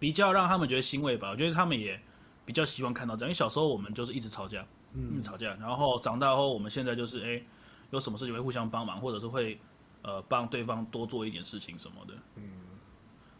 [0.00, 1.28] 比较让他们觉得欣慰吧。
[1.28, 2.00] 我觉得他们也
[2.46, 5.54] 比较希望看到这样，因为小时候我们就是一直吵架，嗯，一直吵架。
[5.56, 7.42] 然后长大后，我们现在就是哎，
[7.90, 9.60] 有什么事情会互相帮忙，或者是会
[10.02, 12.14] 呃帮对方多做一点事情什么的。
[12.36, 12.42] 嗯，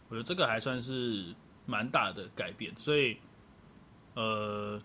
[0.09, 1.33] 我觉得这个还算是
[1.69, 2.73] 蛮大的改变。
[2.79, 3.17] 所以，
[4.15, 4.81] 呃。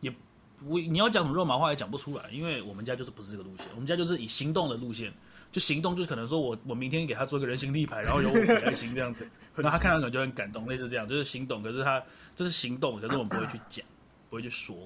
[0.00, 0.10] 也
[0.58, 5.14] 不，你要讲什么肉麻话也讲不出来，因为我们家就是不是这个路线，我们家就是以行动的路线，
[5.52, 9.22] 就行动就是可能说我我明天给他做一个人形立牌，然后由我很开心这样子，
[9.54, 12.02] 然后他看到可能就很感动，类似这样，就是行动，可是他
[12.34, 13.86] 这是行动，可是我们不会去讲，
[14.28, 14.76] 不会去说，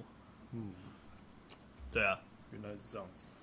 [0.52, 0.70] 嗯，
[1.90, 2.18] 对啊，
[2.52, 3.34] 原来是这样子，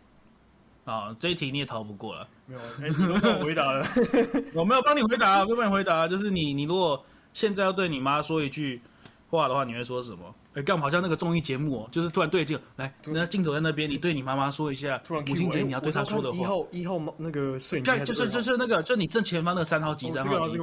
[0.85, 3.83] 啊，这一题你也逃不过了，没有，哎，你都帮我回答了，
[4.53, 8.81] 我没有帮你回答，我没有帮你回答，就是你你如果现在要对你妈说一句
[9.29, 10.33] 话的话，你会说什么？
[10.53, 16.37] 哎，干嘛好像那个综艺节目哦，就是突然对镜来，那镜头在那边，你对你妈妈说一下，突然母亲节你要对她说的话。
[16.37, 20.59] 一号一号那个摄影机，就是就是那个，就你正前方那个三号机，三号机。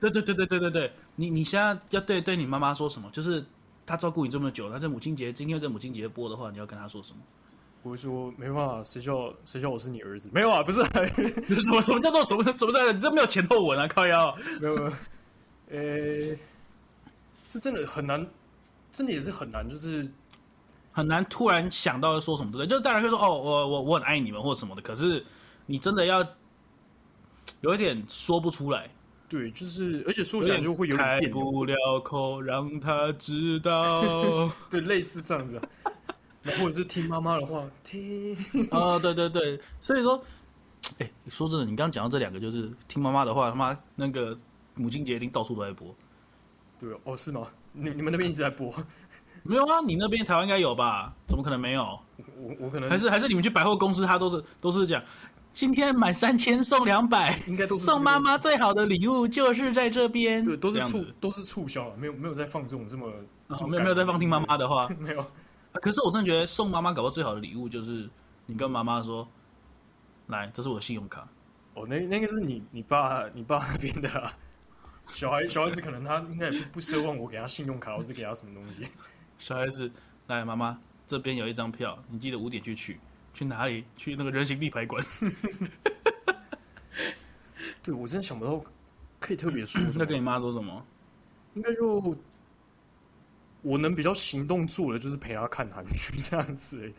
[0.00, 3.08] 对对对对对对对，你你现在要对对你妈妈说什么？
[3.10, 3.42] 就是
[3.86, 7.18] 她照顾你这么久，那在母亲节今天在母亲节播的话，你要跟她说什么？
[7.84, 10.28] 我会说没办法，谁叫谁叫我是你儿子？
[10.32, 10.84] 没有啊，不是，
[11.60, 12.92] 什么什么叫做什么什么在？
[12.92, 14.36] 你这没有前后文啊，靠腰。
[14.60, 14.92] 没有没有，
[15.72, 16.38] 诶，
[17.50, 18.26] 是真的很难。
[18.92, 20.06] 真的也是很难，就是
[20.92, 22.66] 很难突然想到说什么，对不对？
[22.66, 25.24] 就是大人会说哦，我我我很爱你们或什么的，可是
[25.64, 26.22] 你真的要
[27.62, 28.86] 有一点说不出来。
[29.30, 34.52] 对，就是而且说起来就会有点开不了口，让他知道。
[34.68, 35.58] 对，类似这样子，
[36.44, 38.36] 或者是听妈妈的话，听
[38.70, 39.58] 啊、哦，对对对。
[39.80, 40.22] 所以说，
[40.98, 44.36] 哎，说真的，你刚刚讲到这两个，就是听妈妈的话，他妈那个
[44.74, 45.94] 母亲节一定到处都在播。
[46.78, 47.46] 对哦，是吗？
[47.72, 48.72] 你你们那边一直在播？
[49.44, 51.12] 没有啊，你那边台湾应该有吧？
[51.26, 51.98] 怎么可能没有？
[52.36, 55.02] 我我可能还是还是你们去百货公司，他都是都是讲，
[55.52, 60.44] 今天满三千送两百，应该都是送妈妈最好的礼物就是在这边。
[60.44, 63.10] 对，都是促都是促销了，没有没有在放这种这么，
[63.68, 65.24] 没有没有在放听妈妈的话， 没有。
[65.74, 68.08] 可是我真的觉得送妈妈搞到最好的礼物就是
[68.46, 69.26] 你跟妈妈说，
[70.26, 71.26] 来，这是我的信用卡。
[71.74, 74.32] 哦，那那个是你你爸你爸那边的啊。
[75.12, 78.88] 小孩小孩子可能他应该也不不奢望我给他信用卡，或是给他什么东西。
[79.38, 79.90] 小孩子，
[80.26, 82.98] 来，妈妈这边有一张票，你记得五点去取。
[83.34, 83.84] 去哪里？
[83.96, 85.04] 去那个人形立牌馆。
[87.82, 88.62] 对，我真的想不到
[89.18, 89.80] 可以特别说。
[89.94, 90.84] 那跟你妈说什么？
[91.54, 92.16] 应该就
[93.62, 96.92] 我能比较行动做的，就是陪他看韩剧这样子。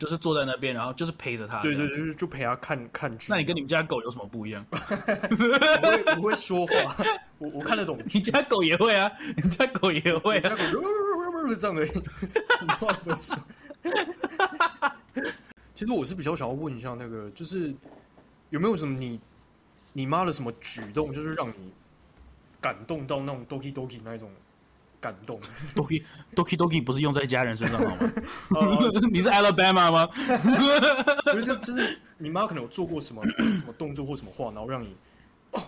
[0.00, 1.60] 就是坐在那边，然后就是陪着他。
[1.60, 3.26] 对对对，就陪他看看剧。
[3.30, 4.64] 那你跟你们家狗有什么不一样？
[4.72, 4.76] 不
[5.36, 6.96] 会不会说话。
[7.36, 7.98] 我我看得懂。
[8.06, 9.12] 你家狗也会啊？
[9.36, 10.56] 你家狗也会啊？
[11.58, 11.84] 这样的。
[11.84, 13.38] 你话不说。
[15.74, 17.74] 其实我是比较想要问一下，那个就是
[18.48, 19.20] 有没有什么你
[19.92, 21.70] 你妈的什么举动，就是让你
[22.58, 24.30] 感动到那种 doki doki 那一种。
[25.00, 25.40] 感动
[25.74, 26.04] ，Doki
[26.36, 28.12] Doki Doki 不是用在家人身上好吗？
[29.10, 30.06] 你是 Alabama 吗？
[31.32, 33.24] 就是就是你妈可能有做过什么
[33.56, 34.94] 什么动作或什么话，然后让你
[35.52, 35.62] 哦，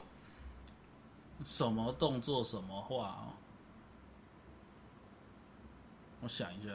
[1.45, 3.33] 什么动作什么话哦？
[6.21, 6.71] 我想一下，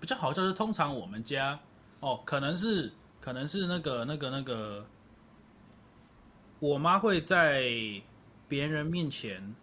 [0.00, 1.58] 比较好笑是通常我们家
[2.00, 4.86] 哦，可能是可能是那个那个那个，
[6.58, 7.70] 我妈会在。
[8.48, 9.54] 别人面前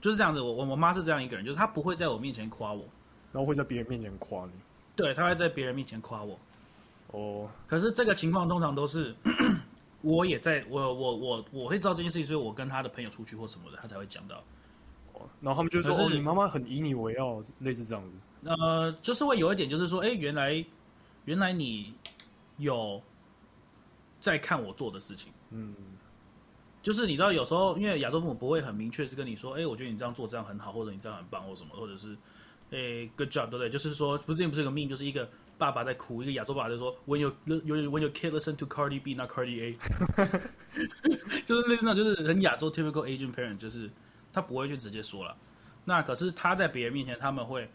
[0.00, 2.84] 就是这样子，我我我妈是这样一个人，就是她不会在我面前夸我，
[3.32, 4.52] 然后会在别人面前夸你。
[4.94, 6.38] 对，她会在别人面前夸我。
[7.08, 9.14] 哦，可是这个情况通常都是
[10.02, 14.42] 我也在我我我我会知道这件事情，所以我跟他的朋友出去或什么的，他才会讲到。
[15.40, 18.16] 然后他们就说：“是哦，你妈妈很以你为傲，类似这样子。”
[18.48, 20.64] 呃，就是会有一点，就是说，哎，原来
[21.24, 21.92] 原来你
[22.56, 23.02] 有
[24.20, 25.74] 在看我做的事情，嗯，
[26.82, 32.16] 就是你知道，有时候因为亚洲父母不会很明确是跟你说，哎，我觉得你这样做这样很好，或者你这样很棒，或什么，或者是，
[32.70, 33.70] 哎，good job，对不对？
[33.70, 35.28] 就是说，不是，不是一个命，就是一个。
[35.58, 39.76] 爸爸在哭，一个亚洲爸爸就说：“When you when your kid listen to Cardi B, not Cardi A。
[41.44, 43.90] ”就是那种就是很亚洲 typical Asian parent，就是
[44.32, 45.36] 他不会去直接说了。
[45.84, 47.68] 那可是他在别人面前他们会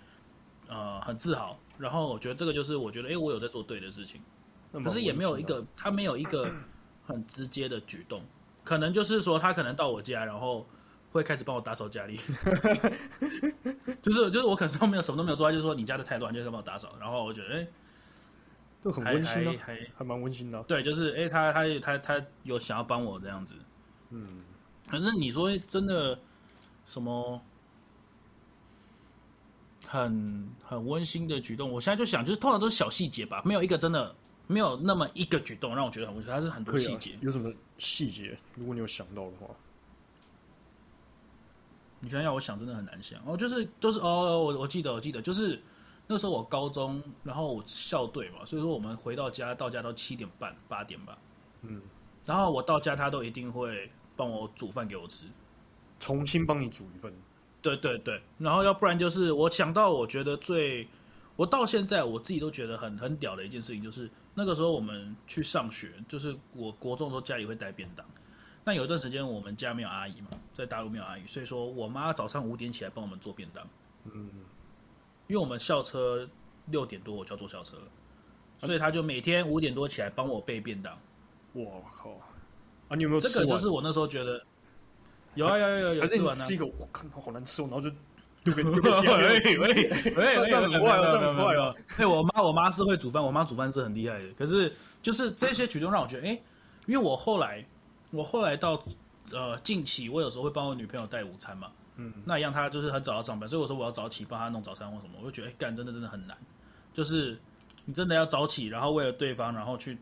[0.70, 1.60] 呃很自豪。
[1.78, 4.22] 然后我觉得这个就是我觉得哎、欸，我有在做对的事情。
[4.72, 6.50] 可是也没有一个他没有一个
[7.06, 8.22] 很直接的举动，
[8.64, 10.68] 可能就是说他可能到我家，然后
[11.12, 12.20] 会开始帮我打扫家里。
[14.02, 16.96] 就是就是我可能都没有什么都没有做，他就是说你家的太乱，就是帮我打扫。
[17.00, 17.58] 然后我觉得哎。
[17.58, 17.68] 欸
[18.84, 20.62] 就很温馨还还还蛮温馨的。
[20.64, 23.56] 对，就是哎、欸，他他他他有想要帮我这样子，
[24.10, 24.44] 嗯。
[24.90, 26.20] 可是你说真的
[26.86, 27.42] 什么
[29.88, 34.14] 很很温馨的举动，我现在就想，就是通常都是小细节吧，没有一个真的
[34.48, 37.18] 没有那么一个举动让我觉得很温馨，它是很多细节、啊。
[37.22, 38.38] 有什么细节？
[38.56, 39.48] 如果你有想到的话，
[42.00, 43.20] 你想要我想，真的很难想。
[43.26, 45.62] 哦，就是都是哦，我我记得我记得就是。
[46.06, 51.18] 那时候我高中，然后我校队嘛，所以说我们回到家，到家都七点半八点吧。
[51.62, 51.82] 嗯，
[52.26, 55.24] 然后我到家，他都一定会帮我煮饭给我吃，
[56.02, 57.12] 重新帮你煮一份。
[57.62, 60.86] 对对对，然后要不然就是我想到，我觉得最，
[61.36, 68.06] 我到现在我自己都觉得很很屌的一件事情，就是那个时候我们去上学，就是我国中的时候家里会带便当，
[68.64, 73.68] 那有一段时间我们家没有阿姨嘛，在大陆没有阿姨，所以说我妈早上五点起来帮我们做便当。
[74.06, 74.30] 嗯。
[75.28, 76.30] 因为我们校车
[76.66, 77.84] 六点多我就要坐校车了，
[78.60, 80.96] 所以她就每天五点多起来帮我备便当。
[81.54, 82.10] 我靠！
[82.90, 83.30] 啊，你有没有吃？
[83.30, 84.44] 这个就是我那时候觉得
[85.36, 86.36] 有啊有有有有吃完了。
[86.36, 87.96] 吃一个，我看好难吃哦，然后就
[88.44, 89.60] 丢给丢给其他人吃。
[89.60, 91.76] 喂喂 喂，这样很坏哦，这样很坏哦。
[91.98, 94.28] 对，我妈我妈是会煮饭，我妈煮饭是很厉害的。
[94.38, 96.42] 可是就是这些举动让我觉得，哎，
[96.86, 97.66] 因为我后来
[98.12, 98.84] 我后来到
[99.32, 101.70] 呃近期，我有时候会帮我女朋友带午餐嘛。
[101.96, 106.36] 嗯，那一样，她就是很早要上班，所以我说我要早起帮她弄早餐或什么，我就觉得哎，干真的真的很难，
[106.92, 107.40] 就是
[107.86, 109.98] 你真的要早起，然后为了对方，然后去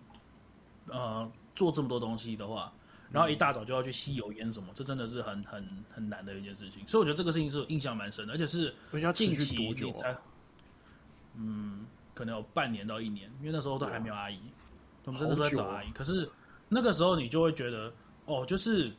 [0.88, 2.72] 呃做这么多东西的话，
[3.12, 6.88] 然后一大早就要去吸油烟什么，这真的是很很很难的一件事情。
[6.88, 8.74] 所以我觉得这个事情是印象蛮深的，而且是
[9.14, 10.16] 近期你才，
[11.36, 14.40] 嗯，可能有半年到一年，因为那时候都还没有阿姨，
[15.06, 15.92] 我们真的都在找阿姨。
[15.92, 16.30] 可是
[16.70, 17.94] 那个时候你就会觉得，
[18.26, 18.92] 哦，就是。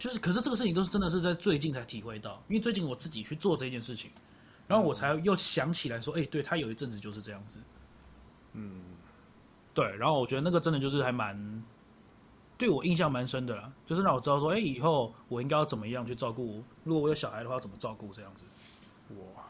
[0.00, 4.12] 就是，可是这个事情都是真的是在最近才体会到，因为最近我自己去做这件事情，
[4.68, 7.58] 然后我才又想起来说，哎、欸，对，他有一阵子就是这样子，
[8.52, 8.80] 嗯，
[9.74, 11.36] 对，然后我觉得那个真的就是还蛮
[12.58, 18.44] 对我印象蛮深的啦，就是让我知道说，哎、欸，以后我应该要怎么样去照顾，如果我有小孩的话，要怎么照顾这样子，
[19.16, 19.48] 哇，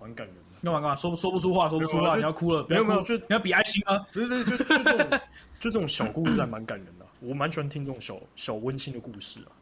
[0.00, 5.20] 蛮感人的，干嘛干嘛，说不说不出话，说不出话，你要哭了，没有没有，就你要比爱心啊，对对对，就就这种
[5.60, 7.06] 就这种小故事还蛮感人的。
[7.20, 9.52] 我蛮喜欢听这种小小温馨的故事啊，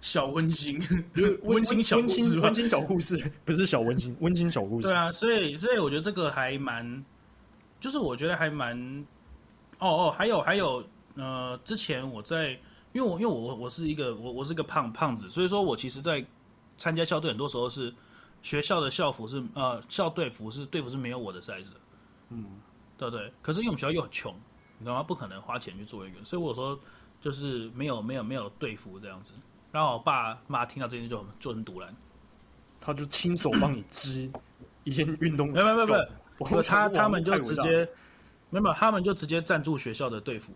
[0.00, 0.80] 小温馨，
[1.14, 4.88] 就是温馨小温馨温馨小故事，不是小温馨温馨小故事。
[4.88, 7.04] 对啊，所以所以我觉得这个还蛮，
[7.78, 9.04] 就是我觉得还蛮，
[9.82, 10.84] 哦哦，还有还有，
[11.16, 12.50] 呃，之前我在，
[12.92, 16.24] 因为我因为我我是一个我我是个胖胖子，所以说我其实，在
[16.78, 17.92] 参加校队很多时候是
[18.42, 21.80] 学校的校服是呃校队服是队服是没有我的 size 的，
[22.30, 22.46] 嗯，
[22.96, 23.32] 对不对？
[23.42, 24.34] 可是因为我们学校又很穷。
[24.78, 25.02] 你知道吗？
[25.04, 26.76] 不可能花钱去做一个，所以我说
[27.20, 29.32] 就是没有没有没有队服这样子。
[29.70, 31.94] 然后我爸妈听到这件事就很就很堵然，
[32.80, 34.28] 他就亲手帮你织
[34.82, 35.52] 一件运动服。
[35.54, 35.94] 没有没有没
[36.50, 37.88] 有，他他们就直接
[38.60, 40.52] 没有他们就直接赞助学校的队服，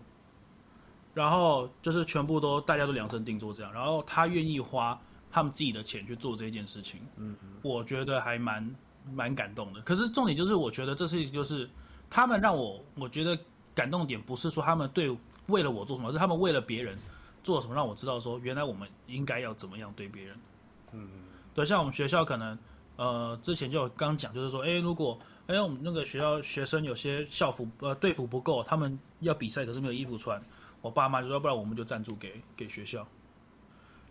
[1.15, 3.73] 然后就是全部都大家都量身定做这样。
[3.73, 8.77] 然后他愿意花他们自己的钱去做这件事情，嗯嗯，我觉得还蛮
[9.13, 9.81] 蛮感动的。
[9.83, 11.69] 可是重点就是，我觉得这事情就是
[12.11, 13.39] 他们让我我觉得。
[13.77, 15.15] 感动点不是说他们对
[15.49, 16.99] 为了我做什么，而是他们为了别人
[17.45, 20.39] 做什么，让我知道说原来我们应该要怎么样对别人。
[20.93, 21.07] 嗯，
[21.55, 22.59] 对，像我们学校可能
[22.97, 30.43] 呃之前就刚讲，就是说，哎，如果哎我们那个学校学生有些校服呃队服不够，他们要比赛可是没有衣服穿，
[30.81, 33.07] 我爸妈就说，不然我们就赞助给给学校，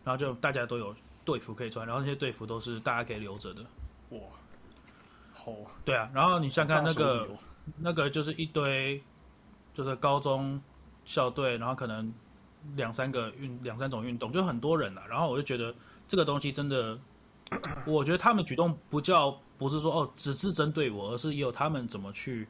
[0.04, 3.62] 然后就大家都有队服可以穿，然后那些队服都是大家可以留着的。
[4.10, 4.20] 哇，
[5.34, 7.28] 好，对啊，然后你想看那个
[7.78, 9.02] 那个就是一堆。
[9.78, 10.58] 就是高中
[11.04, 12.10] 校队，然后可能
[12.78, 15.06] 两三个运两三种运动，就很多人了。
[15.06, 15.76] 然后我就觉得
[16.08, 16.98] 这个东西真的，
[17.86, 22.48] 我觉得他们举动不叫不是说哦，只是针对我，而是也有他们怎么去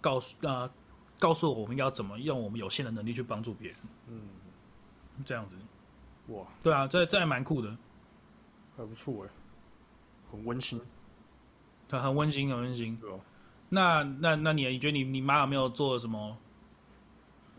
[0.00, 0.70] 告诉啊、呃，
[1.18, 3.78] 告诉我们要怎么用我们有限的能力去帮助别人。
[4.08, 4.20] 嗯，
[5.24, 5.56] 这样子。
[6.28, 7.76] 哇，对啊，这这还蛮酷的，
[8.76, 9.30] 还不错哎，
[10.30, 10.80] 很温馨，
[11.90, 12.96] 很很温馨，很温馨。
[12.96, 13.18] 对啊，
[13.68, 16.36] 那那那你你觉得你你妈有没有做什么？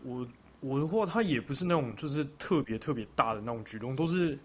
[0.02, 0.26] 我
[0.60, 4.38] 我的话，她也不是那种就是特别特别大的那种举动，都是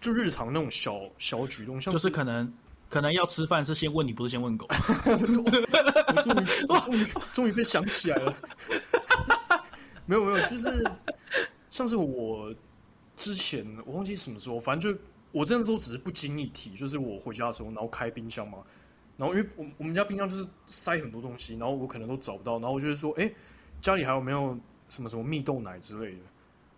[0.00, 2.52] 就日常那种小小举动，像是就是可能
[2.88, 4.66] 可能要吃饭是先问你，不是先问狗。
[5.06, 8.34] 我终于我终于终于被想起来了，
[10.06, 10.84] 没有没有，就是
[11.70, 12.54] 像是我
[13.16, 15.00] 之前我忘记什么时候，反正就
[15.32, 18.58] 我真的都只是不经意提，就是我回家的时候，然后开冰箱嘛，
[19.16, 23.34] 然后因为我我们家冰箱就是塞很多东西，然后我可能都找不到，然后我就说，哎、欸。
[23.80, 24.56] 家里还有没有
[24.88, 26.20] 什么什么蜜豆奶之类的？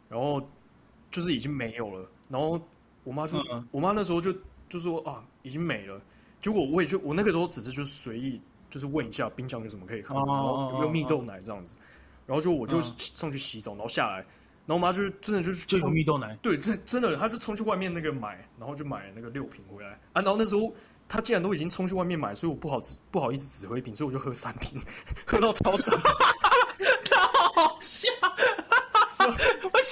[0.08, 0.40] 然后
[1.10, 2.08] 就是已经没有了。
[2.30, 2.58] 然后
[3.04, 4.34] 我妈就，嗯、我妈那时候就
[4.68, 6.00] 就说啊，已经没了。
[6.40, 11.76] 结果我也就我那个时候只是就随意就是问一下冰箱有什么可以喝，然后有没有蜜豆奶这样子。
[12.26, 16.34] 然后就我就上去洗澡，然后下来，然后我妈就真的就就有蜜豆奶。
[16.40, 20.22] 对，真真的，她就冲去外面那个买，然后就买那个六瓶回来啊。
[20.22, 20.74] 然后那时候
[21.06, 22.80] 她既然都已经冲去外面买，所以我不好
[23.10, 24.80] 不好意思指挥一瓶，所以我就喝三瓶，
[25.26, 26.00] 喝到超涨。
[27.54, 28.13] 好笑，为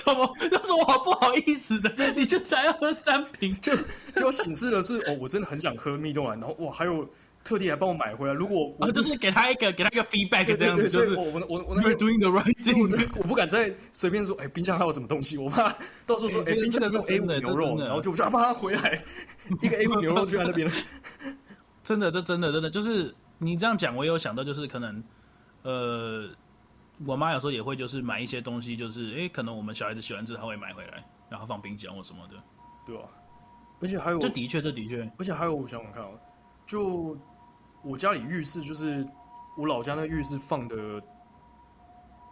[0.04, 0.36] 什么？
[0.50, 3.72] 那是我好不好意思的， 你就才要喝三瓶， 就
[4.16, 7.08] 就显示的是哦，我真的很想喝蜜豆奶，然后哇，还有
[7.44, 8.34] 特地来帮我买回来。
[8.34, 15.68] 如果我、啊、就是给他一个给他一个 feedback 这样子，就是我我我我那个 doing the right thing，我不敢再随便说，哎、欸，冰箱还有什么东西，我怕
[16.06, 19.02] 到时候说，哎、欸，冰箱的是 A 五牛肉，然后就我就要帮他回来
[19.60, 20.74] 一个 A 五牛肉就在那边了。
[21.84, 25.02] 真的，这真的真的就是你这样讲，我也有想到，就是可能
[25.62, 26.28] 呃。
[27.06, 32.34] 我妈有时候也会就是买一些东西，就是哎，可能我们小孩子喜欢吃，她会买回来，然后放冰箱或什么的，
[32.86, 33.04] 对啊。
[33.80, 36.10] 而且还有，这的确，这的确，而且还有，我想想看啊，
[36.64, 37.16] 就
[37.82, 39.04] 我家里浴室，就是
[39.56, 41.02] 我老家那个浴室放的，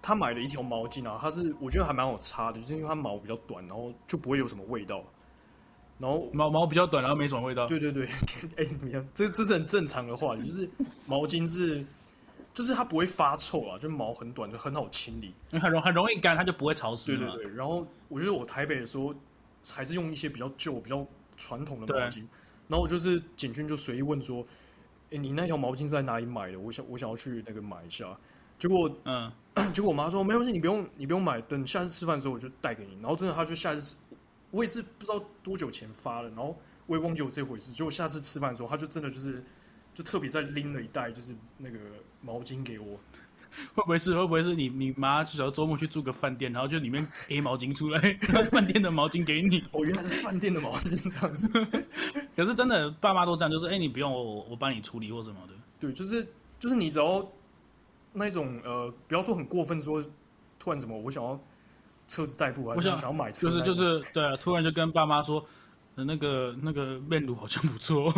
[0.01, 5.03] 他买了一条毛巾啊，它是我觉得还蛮好擦的，就是因为它毛比较短，然后就不会有什么味道。
[5.99, 7.66] 然后毛毛比较短，然后没什么味道。
[7.66, 8.07] 对对对，
[8.57, 9.05] 哎，怎么样？
[9.12, 10.71] 这这是很正常的话，就是
[11.07, 11.85] 毛巾是。
[12.53, 17.16] 就是它不会发臭啊，就毛很短，就很好清理，很容很容易干，它就不会潮湿。
[17.16, 17.55] 对对对。
[17.55, 19.14] 然后我觉得我台北的时候
[19.70, 22.24] 还是用一些比较旧、比较传统的毛巾。
[22.66, 24.44] 然后我就是简讯就随意问说
[25.12, 26.59] ：“哎，你那条毛巾在哪里买的？
[26.59, 28.18] 我想我想要去那个买一下。”
[28.59, 29.32] 结果嗯，
[29.72, 33.94] 结果我妈说：“没关系，你不用你不用买，等下次吃饭的时候我就带给你。”然后真的，他就下次
[34.51, 37.70] 我也是不知道多久前发的，然后我也忘记有这回事。
[37.70, 39.44] 结果下次吃饭的时候，他就真的就是。
[39.95, 41.78] 就特别再拎了一袋，就是那个
[42.22, 42.86] 毛巾给我。
[43.74, 44.14] 会不会是？
[44.14, 44.68] 会不会是你？
[44.68, 48.01] 你妈只要周末去住个饭店，然后就里面 A 毛巾出来，
[48.49, 49.64] 饭店的毛巾给你。
[49.72, 51.51] 哦，原来是饭店的毛巾这样子。
[52.36, 55.55] 可是真的，爸妈都这样，就是哎、欸，你不用我，我帮你处理或什么的。
[55.80, 56.24] 对，就是
[56.61, 57.28] 就是你只要
[58.12, 60.01] 那种呃，不要说很过分，说
[60.59, 61.38] 突然什么，我想要
[62.07, 65.45] 车子代步啊，我想想要买车，就是就是对啊，突然就跟爸妈说，
[65.95, 68.11] 那个那个面乳好像不错。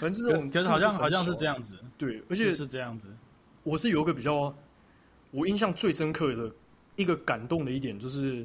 [0.00, 3.08] 反正就是这种，可是好像好像是这样子，对，而且是这样子。
[3.62, 4.54] 我是有一个比较，
[5.30, 6.52] 我印象最深刻的
[6.96, 8.38] 一个感动的一点，就是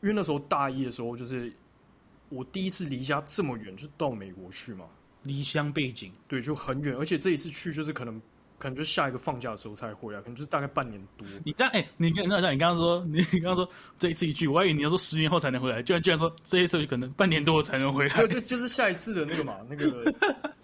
[0.00, 1.52] 因为那时候大一的时候，就是
[2.28, 4.86] 我第一次离家这么远，就到美国去嘛，
[5.22, 8.20] 离乡背景，对，就很远，而且这一次去就是可能。
[8.58, 11.26] 可能就是下一个放假的时候才回来，可能就是大概半年多。
[11.44, 18.16] 你这样，哎、欸，你跟那像你刚刚说，你刚刚说这一次一去，我还以为你要说十年后才能回来，居然居然说这一次可能半年多才能回来。
[18.16, 20.12] 对，就就是下一次的那个嘛， 那个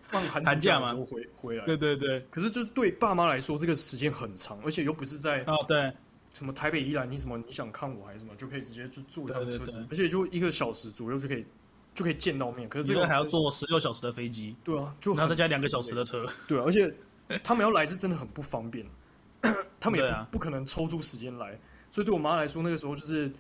[0.03, 1.65] 放寒寒假的时候回回来。
[1.67, 2.19] 对对对。
[2.31, 5.93] 可是就是对爸妈来说，这个时间很长，而且又不是在哦对，
[6.33, 11.47] 什么台北宜兰，你什么你想看我还是什么，就可以直接就坐一趟车子，而且就一个小时左右就可以
[11.95, 12.69] 就可以见到面。
[12.69, 14.57] 可是这个还要坐十六小时的飞机。
[14.65, 16.27] 对啊，就然后再加两个小时的车。
[16.49, 16.93] 对啊，而且。
[17.43, 18.87] 他们要来是真的很不方便，
[19.81, 21.59] 他们也不不可能抽出时间来，
[21.91, 23.33] 所以对我妈来说，那个时候就是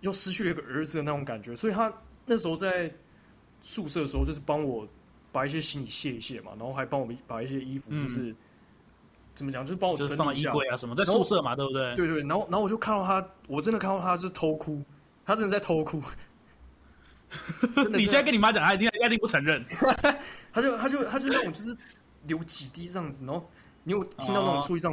[0.00, 1.54] 又失去了一个儿子的那种感觉。
[1.56, 1.92] 所以她
[2.26, 2.92] 那时候在
[3.60, 4.86] 宿舍的时候，就是帮我
[5.32, 8.36] 把一些行李卸一卸嘛，然后还帮我把一些衣服，就是、嗯、
[9.34, 11.94] 怎么讲，就是帮我整理一下，放衣柜啊什么，在宿舍嘛，对不对？
[11.96, 12.20] 对对。
[12.20, 14.82] 然后，然后我就看到他，我真的看到他就是偷哭，
[15.24, 16.02] 他真的在偷哭。
[17.92, 19.64] 你现在跟你妈讲，他一定他一定不承认。
[20.52, 21.76] 他就他就他就那种就是。
[22.26, 23.48] 流几滴这样子，然后
[23.84, 24.92] 你有听到那种出一张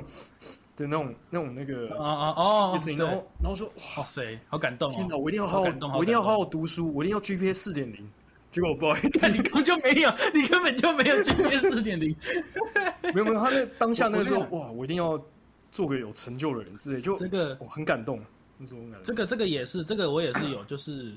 [0.76, 3.68] 的那种、那种、那个啊啊哦声音，然后然后说
[3.98, 4.92] 哇塞，好感动！
[4.92, 8.08] 天哪，我一定要好好，我一定要好好读书，我一定要 GPA 四点零。
[8.50, 12.16] 结果不好意思， 你根本就没有，你根本就没有 GPA 四点零。
[13.14, 15.22] 没有没有，他那当下那个时候哇，我一定要
[15.70, 18.24] 做个有成就的人之类，就这个我很感动。
[18.58, 21.14] 那时候这个这个也是，这个我也是有，就是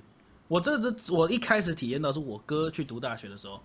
[0.48, 3.60] 我这是我一开始体验到是我哥去读大学的时候。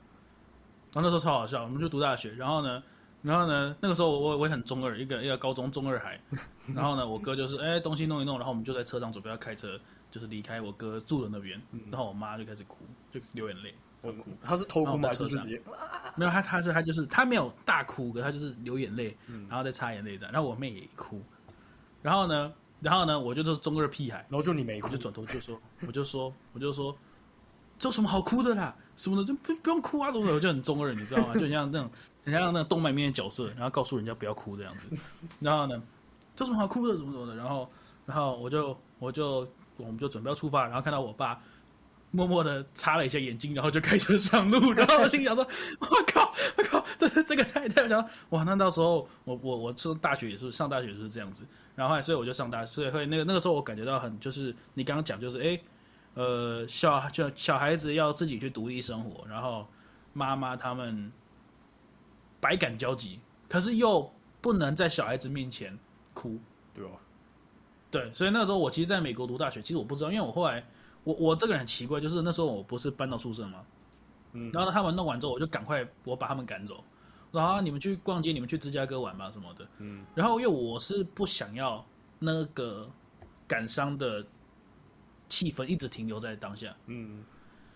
[0.96, 2.82] 然后那时候超好笑，我们就读大学，然后呢，
[3.22, 6.18] 然后呢，那个时候我我也很中二，一个一个高中中二孩。
[6.74, 9.78] 然后呢，我哥就是哎东西弄一弄，然后我们就在车上准备要开车，
[10.10, 11.62] 就是离开我哥住的那边。
[11.91, 12.78] 然后我妈就开始哭，
[13.12, 13.76] 就流眼泪。
[14.02, 15.10] 我哭，他是偷哭吗？
[15.10, 15.62] 还是直接？
[16.16, 19.18] 没有，他他是他就是他没有大哭，可他就是流眼泪，
[19.50, 20.32] 然后再擦眼泪这样。
[20.32, 21.22] 然后我妹也哭。
[22.02, 24.20] 然后呢，然后呢，我就是中二屁孩。
[24.30, 26.96] 然后就你没哭，就转头就说，我就说，我就说，
[27.78, 28.76] 这有什么好哭的啦？
[28.97, 31.34] 什么的就不不用哭啊，什么的，我就很中二，你知道吗？
[31.34, 31.89] 就像那种，
[32.23, 34.89] 很像那个动漫里面的角色，然后告诉人家不要哭这样子。
[35.39, 35.82] 然后呢，
[36.36, 36.95] 这有什么好哭的？
[36.95, 37.36] 什么什么的。
[37.36, 37.69] 然后，
[38.05, 39.47] 然后我就我就
[39.78, 41.41] 我们就准备要出发，然后看到我爸。
[42.11, 44.71] 默默的擦了一下眼睛，然后就开车上路。
[44.71, 45.45] 然后我心里想说
[45.82, 48.41] ：“我靠，我靠，这这个太太想哇！
[48.43, 51.45] 那到时候我我我上大学也是上大学也是这样子。
[51.76, 55.59] 然后后来所以我就上大学，所以会那个那个时候我感觉到很就是你刚刚讲就是哎
[56.16, 59.68] 呃小就小孩子要自己去独立生活，然后
[60.11, 61.11] 妈妈他们
[62.39, 64.11] 百感交集，可是又
[64.41, 65.78] 不能在小孩子面前
[66.13, 66.39] 哭，
[66.74, 66.91] 对吧？
[67.91, 70.66] 对，所以那时候我其实在美国读大学，其实我不知道，因为我后来。
[71.05, 73.63] 我我这个人很奇怪，就是那时候我不是搬到宿舍吗？
[74.34, 76.84] 嗯，然后他们弄完之后，我就赶快我把他们赶走，
[77.32, 81.86] 然后你们去逛街，你们去芝加哥玩吧什么的，嗯，然后因为我是不想要
[82.18, 82.89] 那个
[83.47, 84.26] 感伤的
[85.36, 87.22] 气氛一直停留在当下，嗯，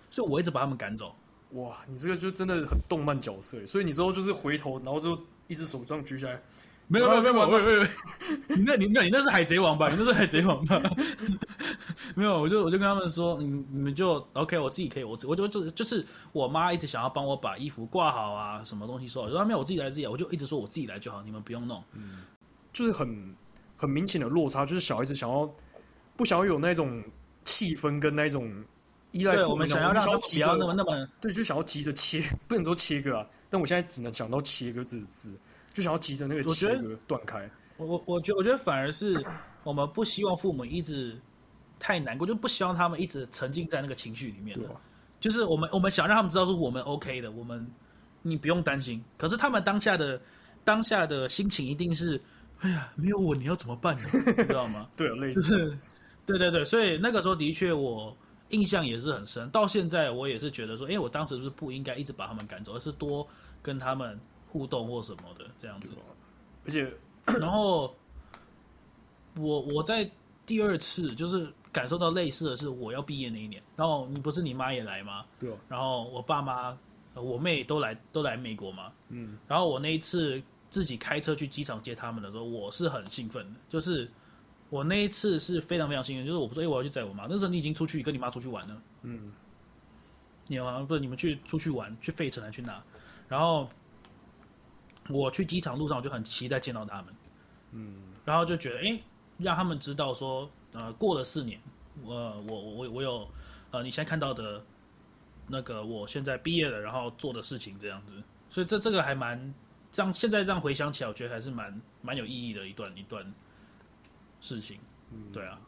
[0.09, 1.13] 所以我一直把他们赶走。
[1.51, 6.41] 哇，你这个就真的很动漫角色，所以你之后就是回头，然后就一只手这样举起来。
[6.91, 7.83] 没有没有没有没有没有，
[8.47, 9.89] 你那你那你那是海贼王吧？
[9.89, 10.81] 你那是海贼王吧？
[12.15, 21.83] 没有，我就我就跟他们说，你你们就 OK，我自己可以，我我就就就是我妈一直想要帮我把衣服挂好啊，什么东西收好，我说没有，我自己来自己来，我就一直说我自己来就好，你们不用弄。
[21.93, 22.23] 嗯，
[22.73, 23.35] 就是很
[23.77, 25.47] 很明显的落差，就是小孩子想要
[26.15, 27.03] 不想要有那种
[27.43, 28.51] 气氛跟那种
[29.11, 35.37] 依赖，我们想要让他不要那么那么对，就想要急着切， 不能说切割啊，但我现在只能想到切割这个字。
[35.71, 39.23] 就想要急着那个切割断开，我我我觉我觉得反而是
[39.63, 41.15] 我们不希望父母一直
[41.79, 44.57] 太难过，就不希望他们一直沉浸在那个情绪里面。
[44.57, 44.65] 对，
[45.19, 47.65] 就是我们我们想让他们知道说我们 OK 的，我们
[48.23, 49.01] 你不用担心。
[49.15, 50.19] 可是他们当下的
[50.63, 52.19] 当下的心情一定是，
[52.61, 54.09] 哎呀，没有我你要怎么办呢？
[54.11, 54.89] 你知道吗？
[54.97, 55.77] 对，类似，就是，
[56.37, 58.15] 对对对，所以那个时候的确我
[58.49, 59.49] 印象也是很深。
[59.49, 63.27] 到现在我也是觉得说，哎，我当时是不应该一直把他们赶走，而是多
[63.61, 64.19] 跟他们。
[64.51, 65.91] 互动或什么的这样子，
[66.65, 66.91] 而且，
[67.39, 67.95] 然后
[69.37, 70.09] 我我在
[70.43, 75.23] 第二次就是感受到类似的是我要毕业那一年，然后你不是你妈也来吗？
[75.39, 75.55] 对。
[75.67, 76.75] 然后我爸妈、
[77.13, 78.91] 我妹都来都来美国嘛。
[79.09, 79.37] 嗯。
[79.47, 84.09] 然后我那一次自己开车去机场接他们的时候，我是很兴奋的，就是
[84.69, 88.81] 我那一次是非常非常幸运，就是我不说哎我要去载我妈，那时候你已经出去跟你妈出去玩了。
[89.03, 89.31] 嗯。
[90.47, 92.83] 你好像不是你们去出去玩去费城还去哪？
[93.27, 93.69] 然后。
[95.11, 97.05] 我去机场路上，我就很期待见到他们，
[97.71, 99.01] 嗯，然后就觉得，哎，
[99.39, 101.59] 让他们知道说，呃，过了四年，
[102.03, 103.27] 我我我我有，
[103.71, 104.63] 呃，你现在看到的，
[105.47, 108.11] 那个我现在毕业了，然后做的事情这样子，
[108.51, 109.51] 所以这这个还蛮，
[109.91, 113.33] 这样现在这样回想起来，我觉得还是蛮蛮有意义的一段一段
[114.39, 114.79] 事情，
[115.11, 115.59] 嗯，对啊，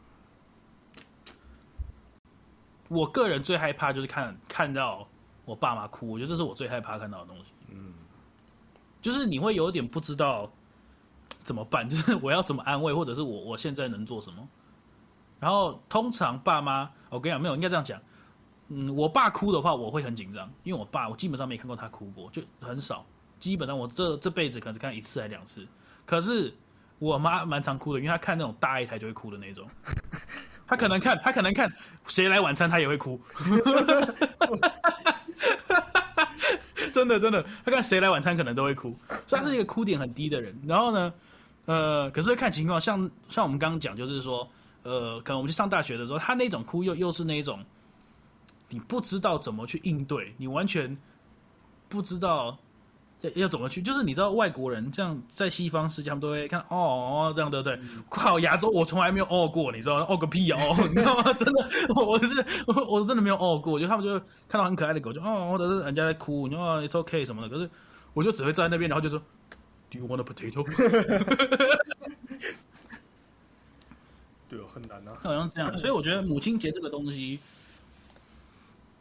[2.88, 5.08] 我个人最害怕就是看看到
[5.44, 7.94] 我爸妈哭，我觉得这是我最害怕看到的东西，嗯。
[9.00, 10.48] 就是你会有点不知道
[11.42, 14.48] 怎么办， 就是我要怎么安慰，或者是我我现在能做什么。
[15.40, 18.00] 然后通常爸妈，我跟你讲，没有，应该这样讲。
[18.68, 23.04] 嗯，我爸哭的话，我会很紧张，因为我爸我基本上没看过他哭过，就很少。
[23.40, 25.66] 基本上我这这辈子可能只看一次还两次。
[26.06, 26.54] 可是
[27.02, 29.66] 我妈蛮常哭的，因为她看那种大一台就会哭的那种。
[30.68, 31.68] 她可能看，她可能看
[32.06, 33.20] 谁来晚餐，她也会哭。
[36.92, 38.96] 真的真的，她看谁来晚餐可能都会哭，
[39.26, 40.56] 所以她是一个哭点很低的人。
[40.64, 41.12] 然后呢，
[41.64, 44.48] 呃，可是看情况，像像我们刚刚讲，就是说，
[44.84, 47.58] 呃，可能我们去上大学的时候，她那种哭又又是那一种，
[48.68, 50.96] 你不知道怎么去应对，你完全
[51.88, 52.56] 不知道。
[53.34, 53.80] 要怎么去？
[53.80, 57.78] 就是你知道外国人像在西方世界，他们都会看哦哦这样对不对？
[58.10, 60.06] 靠，亚洲我从来没有哦过，你知道吗？
[60.08, 60.58] 哦个屁哦，
[60.88, 61.32] 你知道吗？
[61.34, 63.78] 真的，我是我我真的没有哦过。
[63.78, 64.18] 就他们就
[64.48, 67.48] 看到很可爱的狗，就哦，或者是人家在哭，你说 it's okay 什么的。
[67.48, 67.70] 可是
[68.12, 69.18] 我就只会站在那边，然后就说
[69.90, 70.64] Do you want a potato？
[74.48, 75.72] 对哦，很难啊， 好像这样。
[75.78, 77.38] 所以我觉得母亲节这个东西，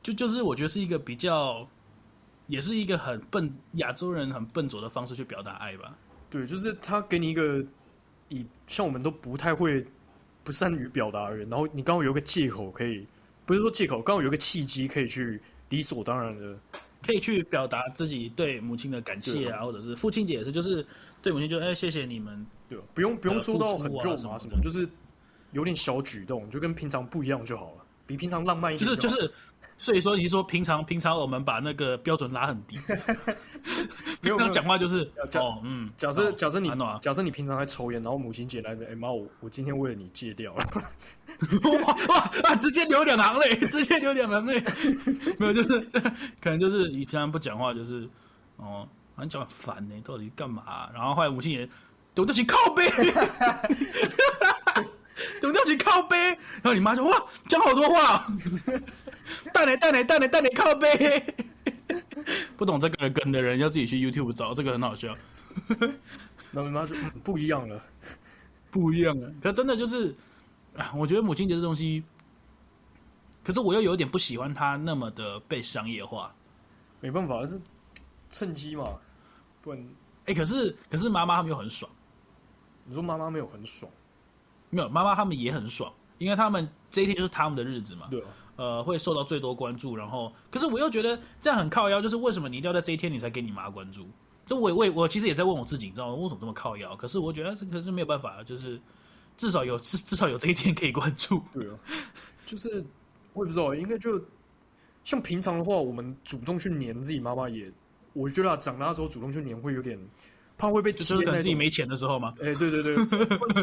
[0.03, 1.67] 就就是我觉得是一个比较。
[2.51, 5.95] 也是一个很笨亚洲人很笨拙的方式去表达爱吧。
[6.29, 7.65] 对，就是他给你一个
[8.27, 9.85] 以像我们都不太会
[10.43, 13.07] 不善于表达的人，然后你刚好有个借口可以，
[13.45, 16.59] 不是说借口，刚好有个契机可以去理所当然的
[17.01, 20.85] 可以去表达自己对母亲的感谢啊，或者是父亲节也是，就是
[21.21, 24.85] 对母亲就哎谢谢你们，对，不用不用说到很肉麻什么，就是
[25.53, 28.89] 有点小举动，就跟平常不一样就好了，比平常浪漫一点。
[28.89, 29.31] 就是就是，
[29.81, 32.77] 所以说你说平常平常我们把那个标准拉很低，
[34.21, 36.71] 平常讲话就是哦嗯，假设假设你
[37.01, 40.65] 假设你平常在抽烟，然后母亲节来的，哎妈我我今天为了你戒掉了。
[41.85, 42.55] 哇哇啊！
[42.57, 44.63] 直接流两行泪， 直接流两行泪。
[45.39, 45.79] 没有，就是
[46.39, 48.07] 可能就是你平常不讲话，就是
[48.57, 50.91] 哦，很讲烦呢，到底干嘛、啊？
[50.93, 51.67] 然后后来母亲节，
[52.13, 52.87] 懂得起靠背，
[55.41, 56.15] 懂得起靠背。
[56.61, 58.27] 然后你妈说：“哇，讲好多话，
[59.53, 61.23] 蛋奶蛋奶蛋奶蛋奶靠背。
[62.57, 65.13] ”不懂这个梗的人要自己去 YouTube 找，这个很好笑。
[66.51, 67.83] 然后你妈说：“不一样了，
[68.69, 70.15] 不一样了。”可真的就是。
[70.77, 72.01] 啊，我觉得母亲节这东西，
[73.43, 76.33] 可是我又有点不喜欢它那么的被商业化。
[77.01, 77.59] 没办法，是
[78.29, 78.97] 趁机嘛，
[79.61, 79.85] 不然，
[80.27, 81.91] 哎，可是可是妈妈他们又很爽。
[82.85, 83.91] 你说妈妈没有很爽？
[84.69, 88.07] 没有，妈妈他们也很爽，因为他们这一天就是他们的日子嘛。
[88.09, 88.27] 对啊。
[88.55, 94.05] 呃，会受到最多关注，然后，可是我又觉得这样很靠腰，就是为什么你一定要在这一天你才给你妈关注？
[94.45, 96.15] 就我我我其实也在问我自己，你知道吗？
[96.15, 96.95] 为什么这么靠腰？
[96.95, 98.79] 可是我觉得这可是没有办法，就是。
[99.37, 101.41] 至少有 至至少有这一天可以关注。
[101.51, 101.73] 对啊，
[102.45, 102.69] 就是
[103.33, 104.21] 我也不知道，应该就
[105.03, 107.71] 像平常的话，我们主动去黏自己妈妈也，
[108.13, 109.97] 我觉得长大之后主动去黏会有点
[110.61, 111.03] 怕会被贴。
[111.03, 112.33] 就是等自己没钱的时候吗？
[112.41, 112.95] 哎、欸，对对对，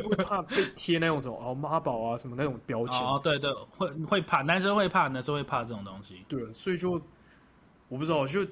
[0.02, 3.00] 会怕被贴那种什么哦妈宝啊什么那种标签。
[3.00, 6.24] 哦，对对，会会怕，男生会怕，男生会怕这种东西。
[6.28, 7.00] 对，所以就
[7.88, 8.44] 我不知道，就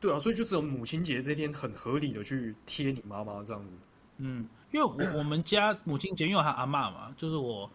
[0.00, 3.76] 对啊，所以就只有母亲节这天很合理的去贴你妈妈这样子。
[4.18, 4.48] 嗯。
[4.72, 7.68] 因为我我们家母亲节，因为我还阿嬷嘛，就是我，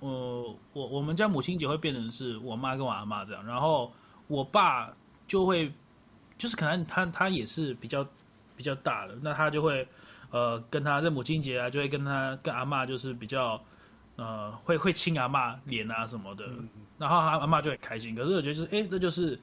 [0.00, 3.92] 呃，我我们家母亲节会变成是我妈跟我阿妈这样，然后
[4.26, 4.92] 我爸
[5.28, 5.72] 就会，
[6.36, 8.04] 就是可能他他也是比较
[8.60, 9.88] 比较大的，那他就会
[10.30, 13.58] 呃跟他在母亲节啊，就会跟他跟阿妈就是比较
[14.16, 16.44] 呃会会亲阿妈脸啊什么的，
[16.98, 18.14] 然后他阿妈就很开心。
[18.14, 19.40] 可是我觉得就是哎，这就是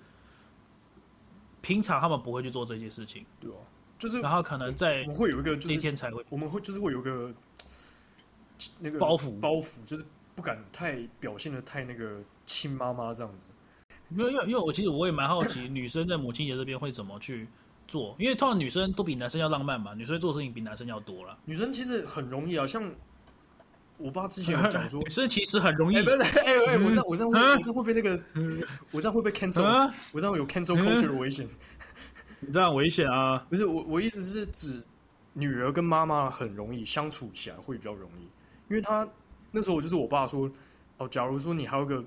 [1.61, 3.55] 平常他们不会去做这些事情，对哦。
[3.97, 7.33] 就是，然后可能在我们会有一个，就是那天才会，我们会就是会有一个
[8.79, 10.05] 那个包袱，包袱就是
[10.35, 13.49] 不敢太表现的太那个亲妈妈这样子。
[14.11, 17.47] 因为因为因为我其实我也蛮好奇，女生在母亲节这边会怎么去
[17.87, 18.15] 做？
[18.19, 21.37] 因为通常女生都比男生要浪漫嘛，女生做事情比男生要多了。
[21.45, 22.83] 女生其实很容易啊，像
[23.97, 25.97] 我爸之前有讲说， 女生其实很容易。
[25.97, 28.21] 哎，不是，哎哎，我这样我这样会我这样会被那个，
[28.91, 31.47] 我这样会被 cancel，我这样有 cancel culture 的危险。
[32.39, 33.43] 你这样危险啊！
[33.49, 34.83] 不是我，我意思是指
[35.33, 38.23] 女儿跟妈妈很容易相处起来会比较容易，
[38.69, 39.07] 因为她
[39.51, 40.47] 那时候我就是我爸说，
[40.97, 42.05] 哦，假如说你还有个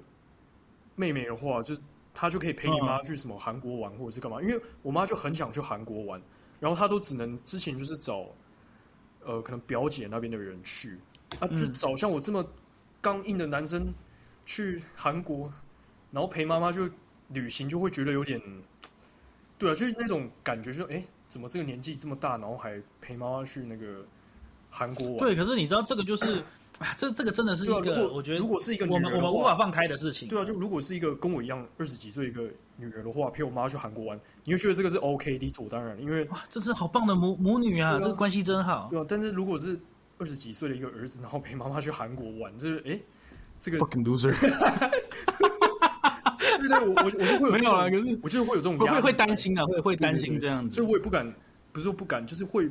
[0.95, 1.75] 妹妹的话，就
[2.15, 6.21] 他就可以陪你妈去什么韩国玩或者是干嘛，因为我妈就很想去韩国玩，
[6.59, 8.27] 然后她都只能之前就是找
[9.25, 10.99] 呃可能表姐那边的人去
[11.39, 12.45] 啊，就找像我这么
[13.01, 13.93] 刚硬的男生
[14.45, 15.53] 去韩国，
[16.11, 16.89] 然后陪妈妈就
[17.29, 18.41] 旅行，就会觉得有点。
[19.59, 24.03] 对啊，就是那种感觉就，就哎，怎么这个年纪这么大，然后还陪妈妈去那个
[24.71, 25.19] 韩国玩？
[25.19, 26.43] 对，可是你知道这个就是，
[26.81, 30.27] 啊，这这个真的是一个，啊、我觉得如果是一个女我们我们无法放开的事情。
[30.29, 38.89] 对啊，就如果是一个跟我一样二十几岁一个女儿的话，陪我妈去韩国玩，你会觉得这个是 OK，理所当然，因为哇，这是好棒的母母女啊，啊这个关系真好。
[38.91, 39.79] 对啊，但是如果是
[40.17, 42.99] 二十几岁的一个儿子，然后陪妈妈去韩国玩，就是哎，
[43.61, 44.35] 这个 fucking loser。
[46.61, 51.31] 对对，我我我就会有没有啊，可是我就是会有这种压力，会会担心啊，会会担心这样子，所以我也不敢，
[51.73, 52.71] 不是说不敢，就是会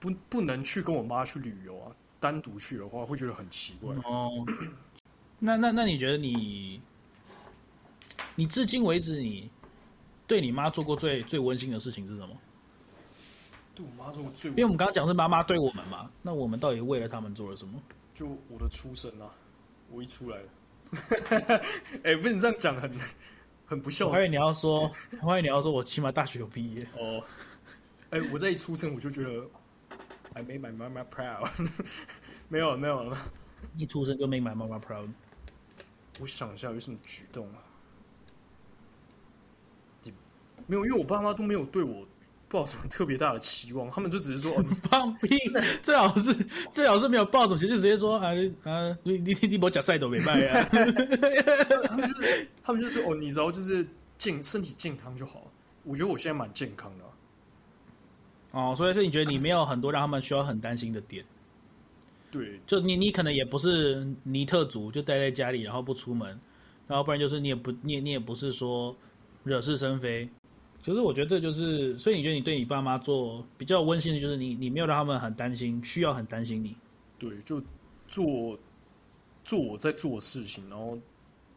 [0.00, 1.90] 不不能去跟我妈去旅游啊，
[2.20, 4.30] 单独去的话会觉得很奇怪哦。
[5.40, 6.80] 那那那你觉得你
[8.36, 9.50] 你至今为止你
[10.26, 12.36] 对你妈做过最最温馨的事情是什么？
[13.74, 17.80] 对我妈做过最，因为我们刚刚讲是妈妈对我们嘛，那我们到底为了他们做了什么？
[18.14, 19.30] 就我的出生啊，
[19.90, 20.38] 我一出来。
[22.02, 22.92] 哎、欸，不是你这样讲很
[23.64, 24.08] 很不孝。
[24.08, 24.90] 我以为你要说，
[25.22, 27.22] 我以为你要说我起码大学有毕业哦。
[28.10, 29.48] 哎、欸，我这一出生我就觉得
[30.40, 31.48] ，I made my mama proud
[32.48, 32.58] 没。
[32.58, 33.16] 有了，没有了。
[33.76, 35.08] 一出生就 make my mama proud。
[36.18, 37.62] 我想一下有什么举动啊？
[40.66, 42.06] 没有，因为我爸妈都没有对我。
[42.52, 45.38] 抱什么特别大的期望，他们就只是说：“哦、你 放屁！”
[45.84, 46.34] 最好是
[46.72, 48.32] 最好是没有抱什么，就直接说：“啊
[48.64, 50.66] 啊，你你你不讲赛都没卖啊！
[51.86, 53.86] ”他们就是他们就是说：“哦，你知道，就是
[54.18, 55.46] 健身体健康就好。”
[55.86, 57.10] 我觉得我现在蛮健康的、啊。
[58.52, 61.24] 哦，所以是你觉得你没有很多让他们需要很担心的点？
[62.30, 66.38] 对，就你你可能也不是尼特族，就待在家里然后不出门，
[66.86, 68.96] 然后不然就是你也不你也你也不是说。
[69.42, 70.28] 惹是生非。
[70.82, 76.76] 其实我觉得这就是，所以你觉得你对你爸妈做比较温馨的，就是你你没有让他们很担心，需要很担心你。
[77.18, 77.62] 对，就
[78.06, 78.58] 做
[79.42, 80.98] 做我在做的事情，然后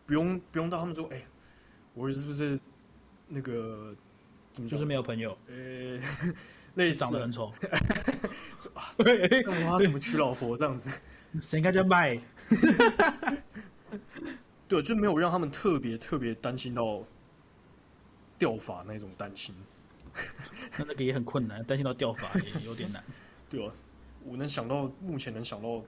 [0.06, 1.28] 不用不用到他们说，哎、欸，
[1.94, 2.58] 我是不是
[3.28, 3.94] 那个
[4.54, 5.38] 怎么就是没有朋友？
[5.50, 6.00] 呃、欸，
[6.76, 7.51] 类似长得很丑，
[8.97, 10.89] 对，我 怎么娶老婆这样子？
[11.41, 12.19] 谁应该叫卖？
[14.67, 17.03] 对，就没有让他们特别特别担心到。
[18.36, 19.55] 掉发那种担心，
[20.78, 23.01] 那那个也很困难，担心到掉发也有点难。
[23.49, 23.71] 对啊，
[24.26, 25.82] 我能想到，目前能想到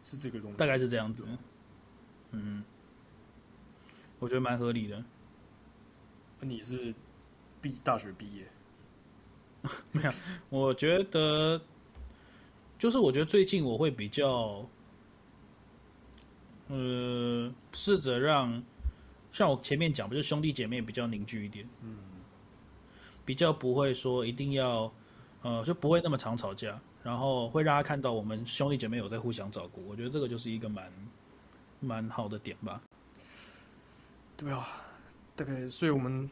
[0.00, 1.26] 是这个东西，大概是这样子。
[2.30, 2.64] 嗯，
[4.18, 5.04] 我觉得蛮合理的。
[6.40, 6.94] 你是
[7.60, 8.48] 毕大学毕业？
[9.92, 10.10] 没有，
[10.50, 11.60] 我觉得
[12.78, 14.64] 就是我觉得最近我会比较，
[16.68, 18.62] 呃，试着让。
[19.32, 21.96] 像我前面讲，不就兄弟姐妹比较凝聚一点，嗯，
[23.24, 24.88] 比较不会说一定要，
[25.42, 30.92] 呃，就不会那么常吵架，然后会让他看到我们兄弟姐妹有在互相照顾，我觉得这个就是一个蛮
[31.80, 32.80] 蛮好的点吧。
[34.36, 34.68] 对啊，
[35.34, 36.30] 大概，所以我们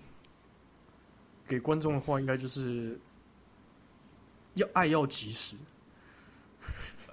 [1.44, 2.96] 给观众的话，应该就是
[4.54, 5.56] 要爱要及时，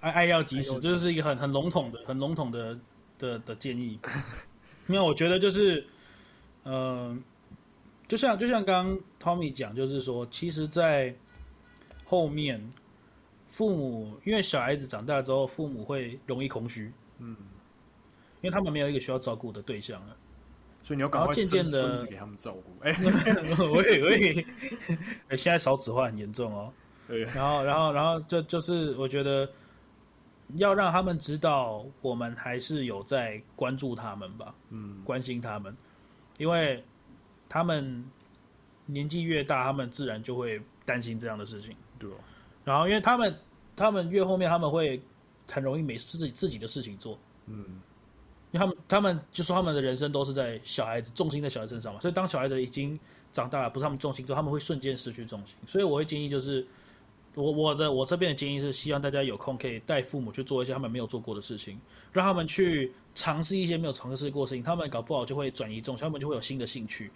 [0.02, 2.80] 爱爱要及时，这就是一个很很笼统的、很笼统的
[3.18, 4.00] 的的建议。
[4.86, 5.86] 没有，我觉得就是，
[6.64, 7.18] 嗯、呃，
[8.08, 8.88] 就像就像刚
[9.20, 11.16] 刚 Tommy 讲，就是说，其实，在
[12.06, 12.60] 后面，
[13.48, 17.36] 父母因为小孩子长大之后，父母会容易空虚，嗯，
[18.42, 20.18] 因为他们没有一个需要照顾的对象了，
[20.82, 22.64] 所以你要赶快渐渐的给他们照顾。
[22.84, 22.96] 哎，
[23.72, 24.46] 我 也我也，
[25.30, 26.74] 哎，现在少子化很严重哦，
[27.10, 29.50] 对，然后然后然后就就是我觉得。
[30.56, 35.78] 要让他们知道，我们还是有在关注他们吧，嗯，关心他们，
[36.40, 36.84] 因为
[37.48, 38.04] 他们
[38.88, 42.10] 年纪越大，他们自然就会担心这样的事情，对。
[42.66, 43.40] 然后，因为他们，
[43.76, 45.00] 他们越后面，他们会
[45.48, 47.80] 很容易没自己自己的事情做，嗯，
[48.50, 53.00] 因为他们，他们就说他们的人生都是在小孩子重心在小孩身上嘛，所以当小孩子已经
[53.32, 56.66] 长大了，不是他们重心之后，他们会瞬间失去重心，所以我会建议就是。
[57.36, 61.80] 我我的我这边的建议是，希望大家有空可以带父母去做一些他们没有做过的事情，
[62.12, 67.12] 让他们去尝试一些没有尝试过的事情，他们搞不好就会转移重心，他们就会有新的兴趣，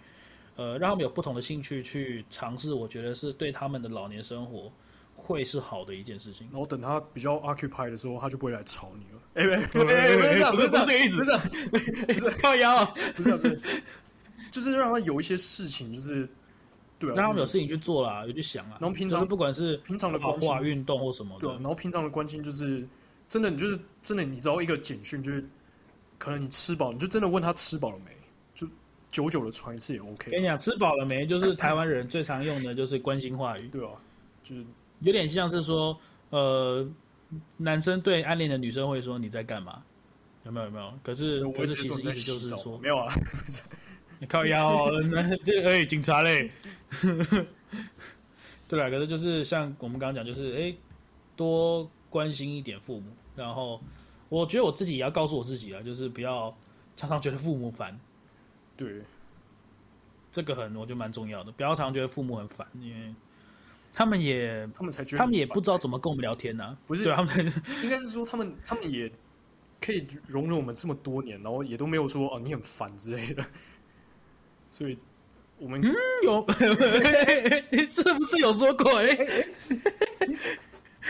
[0.56, 4.72] 呃，让他们有不同的兴趣去尝试，我觉得是对他们的老年生活
[5.16, 6.48] 会是好的一件事情。
[6.52, 9.20] 然后等他比较 occupy 的时候，他就不会来吵你了。
[9.34, 12.84] 哎，不是这样不是这个意思，不是， 不是靠腰，
[13.16, 13.60] 不是不是，
[14.52, 16.28] 就是让他有一些事情就是。
[17.06, 18.78] 对啊，让他们有事情去做啦，有去想啊。
[18.80, 21.54] 然后平常不管是平常的关心、运动或什么的，对啊。
[21.54, 22.86] 然后平常的关心就是
[23.28, 25.44] 真的，你就是真的，你知道一个简讯就是
[26.18, 28.10] 可能你吃饱，你就真的问他吃饱了没，
[28.54, 28.66] 就
[29.10, 30.30] 久久的传一次也 OK。
[30.30, 33.92] 跟你讲，吃饱了没，就是台湾人最常用的就是关心话语，对啊，
[34.42, 34.64] 就是
[35.00, 35.98] 有点像是说，
[36.30, 36.86] 呃，
[37.56, 39.82] 男生对暗恋的女生会说你在干嘛？
[40.44, 40.66] 有没有？
[40.66, 40.92] 有没有？
[41.02, 43.12] 可是可是其实意思就是说没有啊。
[44.24, 46.50] 你靠腰，那这个哎，警察嘞。
[48.66, 50.74] 对啦，可是就是像我们刚刚讲，就是哎，
[51.36, 53.10] 多关心一点父母。
[53.36, 53.78] 然后，
[54.30, 56.56] 我觉得我自己也要告诉我自己啊，就是不要
[56.96, 58.00] 常常觉得父母烦。
[58.78, 59.02] 对，
[60.32, 63.14] 这个很我觉得蛮重要的，不要常常觉得父母很烦，因为
[63.92, 66.78] 他们也他们才觉得他们也不知道怎么跟我们聊天呢、啊。
[66.86, 67.52] 不是，对他们
[67.82, 69.12] 应该是说他们他们也
[69.82, 73.44] 可以容忍我们这么多年，然后也都没有说哦你很烦之类的。
[74.74, 74.98] 所以，
[75.60, 75.94] 我们嗯
[76.24, 76.44] 有，
[77.86, 78.90] 是不是有说过？
[78.98, 79.16] 哎，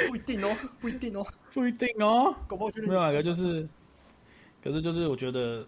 [0.07, 2.37] 不一定哦，不一定哦，不一定哦。
[2.47, 3.67] 搞不好没有啊，就是，
[4.63, 5.67] 可是就是我觉得，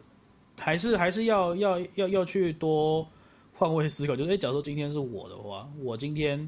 [0.59, 3.09] 还是还是要要要要去多
[3.55, 4.15] 换位思考。
[4.15, 6.47] 就是，哎，假如说今天是我的话，我今天，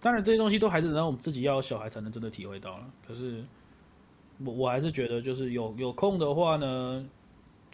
[0.00, 2.90] 当然这些东西都还是等到我们自己要小孩才能真的体会到了。
[3.06, 3.44] 可是，
[4.42, 7.06] 我我还是觉得，就是有有空的话呢。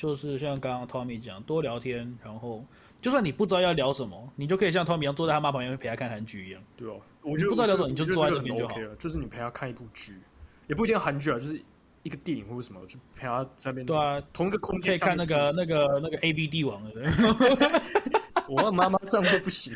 [0.03, 2.65] 就是像刚刚 Tommy 讲，多聊天，然后
[3.01, 6.61] 就算你不知道要聊什么，你就可以像 Tommy 一样坐在他妈旁边陪他看韩剧一样。
[6.77, 8.97] 对哦，我觉得不知道聊什么，你就坐在那边就好了。
[8.97, 10.19] 就是你陪他看一部剧，
[10.67, 11.63] 也不一定要韩剧啊，就是
[12.03, 13.87] 一个电影或者什么，就陪他在那边。
[13.87, 17.83] 对啊，同一个空间可以看那个那个那个 A B 帝王的。
[18.51, 19.73] 我妈妈这样会不行，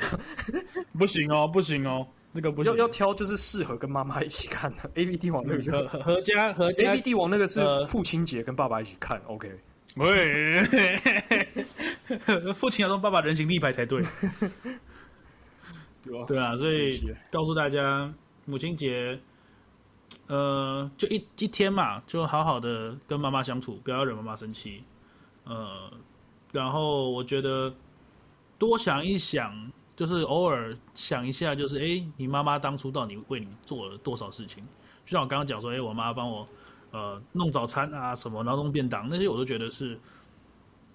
[0.99, 2.73] 不行哦，不行哦，那个不行。
[2.73, 9.57] 要要挑就是适合跟妈妈一起看的 A B 帝王那个合合家合家 A B 帝王那个是父亲节跟爸爸一起看，OK。
[9.97, 10.63] 喂，
[12.55, 14.03] 父亲要当爸爸人形立牌才对，
[16.03, 18.13] 对啊，对啊，所以告诉大家，
[18.45, 19.19] 母亲节，
[20.27, 24.85] 呃，就一一天嘛，就好好的跟妈妈相处，不要惹妈妈生气，
[25.45, 25.91] 呃，
[26.53, 27.73] 然后我觉得
[28.59, 34.63] 多想一想，就是偶尔想一下，就是哎，你妈妈当初到底为你做了多少事情？
[35.07, 36.47] 就像我刚刚讲说，哎，我妈帮我
[36.97, 39.99] 呃弄早餐啊，什么然后弄便当那些，我都觉得是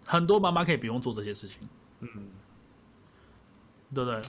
[0.03, 2.09] 很多妈妈可以不用做这些事情，嗯，
[3.93, 4.21] 对不对？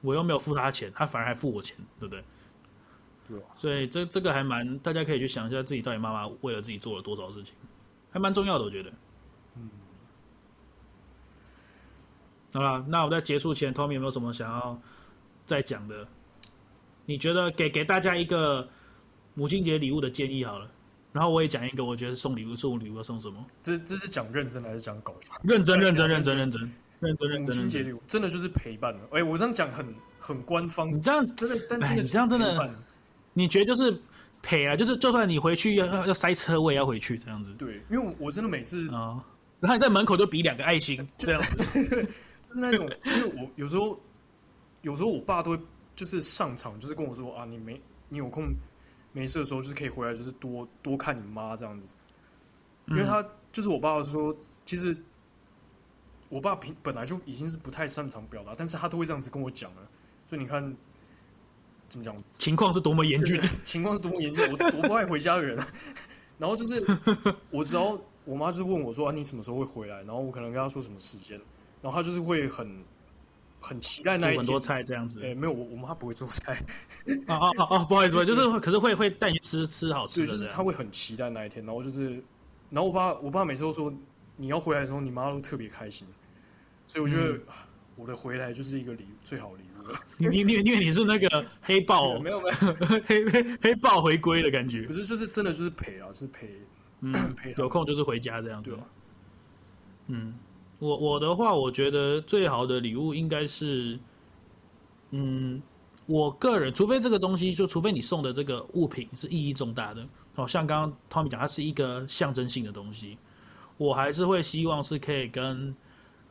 [0.00, 2.24] 我又没有付他钱，他反而还付我钱，对不对？
[3.28, 3.44] 对啊。
[3.56, 7.54] 所以这这个还蛮，大家可以去想一下自己到底妈妈为了自己做了多少事情，
[8.10, 8.90] 还蛮重要的，我觉得。
[9.56, 9.70] 嗯。
[12.52, 14.76] 好了，那我在结束前，Tommy 有没有什么想要
[15.46, 16.08] 再讲的？
[17.06, 18.68] 你觉得给给大家一个
[19.34, 20.70] 母亲节礼物的建议好了，
[21.12, 23.44] 然后我也讲一个，我觉得送礼物送礼物要送什么？
[23.62, 25.32] 这这是讲认真还是讲搞笑？
[25.44, 26.60] 认真认真认真认真
[27.00, 27.54] 认真认真。
[27.56, 29.00] 母亲节礼物真的就是陪伴了。
[29.10, 29.86] 哎、欸，我这样讲很
[30.18, 32.74] 很官方，你这样真的，但真的你这样真的，
[33.34, 33.94] 你觉得就是
[34.40, 34.74] 陪啊？
[34.74, 37.52] 就是就算你回去要要要塞车，我也要回去这样子。
[37.54, 39.24] 对，因为我我真的每次啊、哦，
[39.60, 41.56] 然后你在门口就比两个爱心这样子。
[42.48, 43.98] 就是那种，因为我有时候，
[44.82, 45.60] 有时候我爸都会
[45.94, 48.54] 就是上场，就是跟我说啊，你没你有空
[49.12, 51.94] 没事的时候，就是可以回来，就是多多看你妈这样子。
[52.88, 54.34] 因为他就是我爸说，
[54.64, 54.96] 其实
[56.28, 59.88] 我爸平本来就已经是不太擅长表达，但是他都会这样子跟我讲了。
[60.26, 60.76] 所以你看
[61.88, 65.56] 怎么讲，情况是多么严峻， 情况是多么严峻，我多不爱回家的人。
[66.38, 66.84] 然后就是
[67.50, 69.98] 我只要我妈就问我说啊，你什么时候会回来？
[69.98, 71.40] 然后我可能跟她说什么时间。
[71.80, 72.82] 然后她就是会很
[73.62, 75.24] 很期待那一很多菜这样子。
[75.24, 76.52] 哎，没有，我我妈不会做菜。
[77.28, 80.26] 哦哦哦哦，不好意思， 就是可是会会带你吃吃好吃的。
[80.26, 81.64] 对，就是她会很期待那一天。
[81.64, 82.22] 然后就是，
[82.68, 83.90] 然后我爸我爸每次都说，
[84.36, 86.06] 你要回来的时候，你妈都特别开心。
[86.86, 87.40] 所以我觉得、嗯、
[87.96, 89.98] 我的回来就是一个礼最好礼物了。
[90.18, 92.54] 你你你因为你是那个黑豹， 没有没有
[93.06, 94.86] 黑黑黑豹回归的感觉。
[94.86, 96.60] 不是，就是真的就是陪啊，就是陪，
[97.00, 98.76] 嗯， 陪有空就是回家这样子。
[100.08, 100.34] 嗯。
[100.82, 103.96] 我我的话，我觉得最好的礼物应该是，
[105.12, 105.62] 嗯，
[106.06, 110.04] 我个人，除非这个东西，就除非你送的这个物品是意义重大的，
[110.34, 113.16] 哦，像刚刚 Tommy 讲，它是一个象征性的东西，
[113.76, 115.72] 我还是会希望是可以跟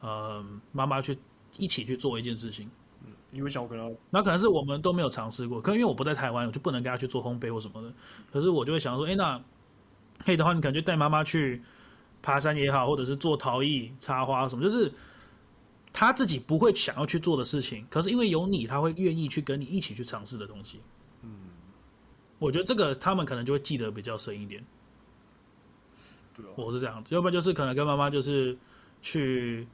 [0.02, 1.18] 呃妈妈去
[1.58, 2.70] 一起去做一件事情。
[3.06, 7.94] 嗯，你会想我可能，那可能是我们都没有尝试过，可能因为我不在台湾，我就不能跟他去做烘焙或什么的。
[8.34, 9.42] 可是我就会想说，哎，那
[10.26, 11.62] 可以的话，你可能就带妈妈去。
[12.22, 14.92] 爬山也好，或者是做陶艺、插花什么，就是
[15.92, 20.80] 他自己不会想要去做的事情，可是因为有你，他会愿意去跟你一起去尝试的东西。
[21.24, 21.32] 嗯，
[22.38, 24.64] 我觉得这个他们可能就会记得比较深一点。
[26.36, 28.56] 对啊，我是这样子，要不然就是可能跟妈妈就是
[29.02, 29.68] 去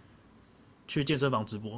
[0.88, 1.78] 去健身房直播，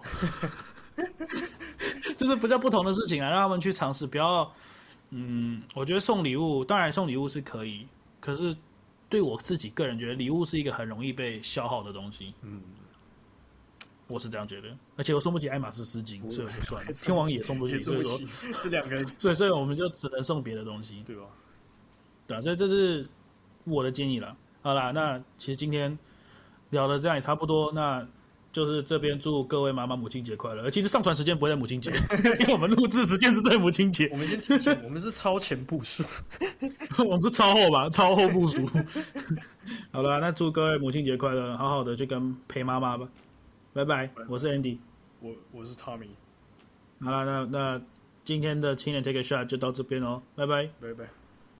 [2.16, 4.06] 就是比较不同的事情啊，让他们去尝试。
[4.06, 4.54] 不要，
[5.10, 7.88] 嗯，我觉得送礼物，当然送礼物是可以，
[8.20, 8.56] 可是。
[9.10, 12.34] 对我自己个人觉得，礼物是一个很容易被消耗的东西。
[12.43, 12.62] 嗯，
[14.07, 14.70] 我是这样觉得。
[14.95, 16.91] 而且我送不起爱马仕丝巾，所以我就算了。
[16.95, 18.18] 天王也送不起，所以说
[18.53, 19.03] 是两个人。
[19.18, 21.24] 所以，所以我们就只能送别的东西，对吧？
[22.28, 23.07] 对啊，所以这是
[23.64, 24.38] 我的建议了。
[24.62, 25.97] 好啦，那其实今天
[26.70, 27.72] 聊的这样也差不多。
[27.72, 28.07] 那。
[28.52, 30.70] 就是这边祝各位妈妈母亲节快乐。
[30.72, 31.91] 其实上传时间不会在母亲节，
[32.41, 34.10] 因为我们录制时间是在母亲节。
[34.12, 36.04] 我们先提前，我们是超前部署，
[36.97, 38.68] 我们是超后吧，超后部署。
[39.91, 43.08] 好了，那祝各位母亲节快乐，好好的去跟陪妈妈吧。
[43.72, 44.78] 拜拜，我是 Andy，
[45.20, 46.08] 我我是 Tommy。
[47.02, 47.82] 好了，那那
[48.26, 51.19] 今天的青年 Take a Shot 就到这边哦，拜拜，拜拜。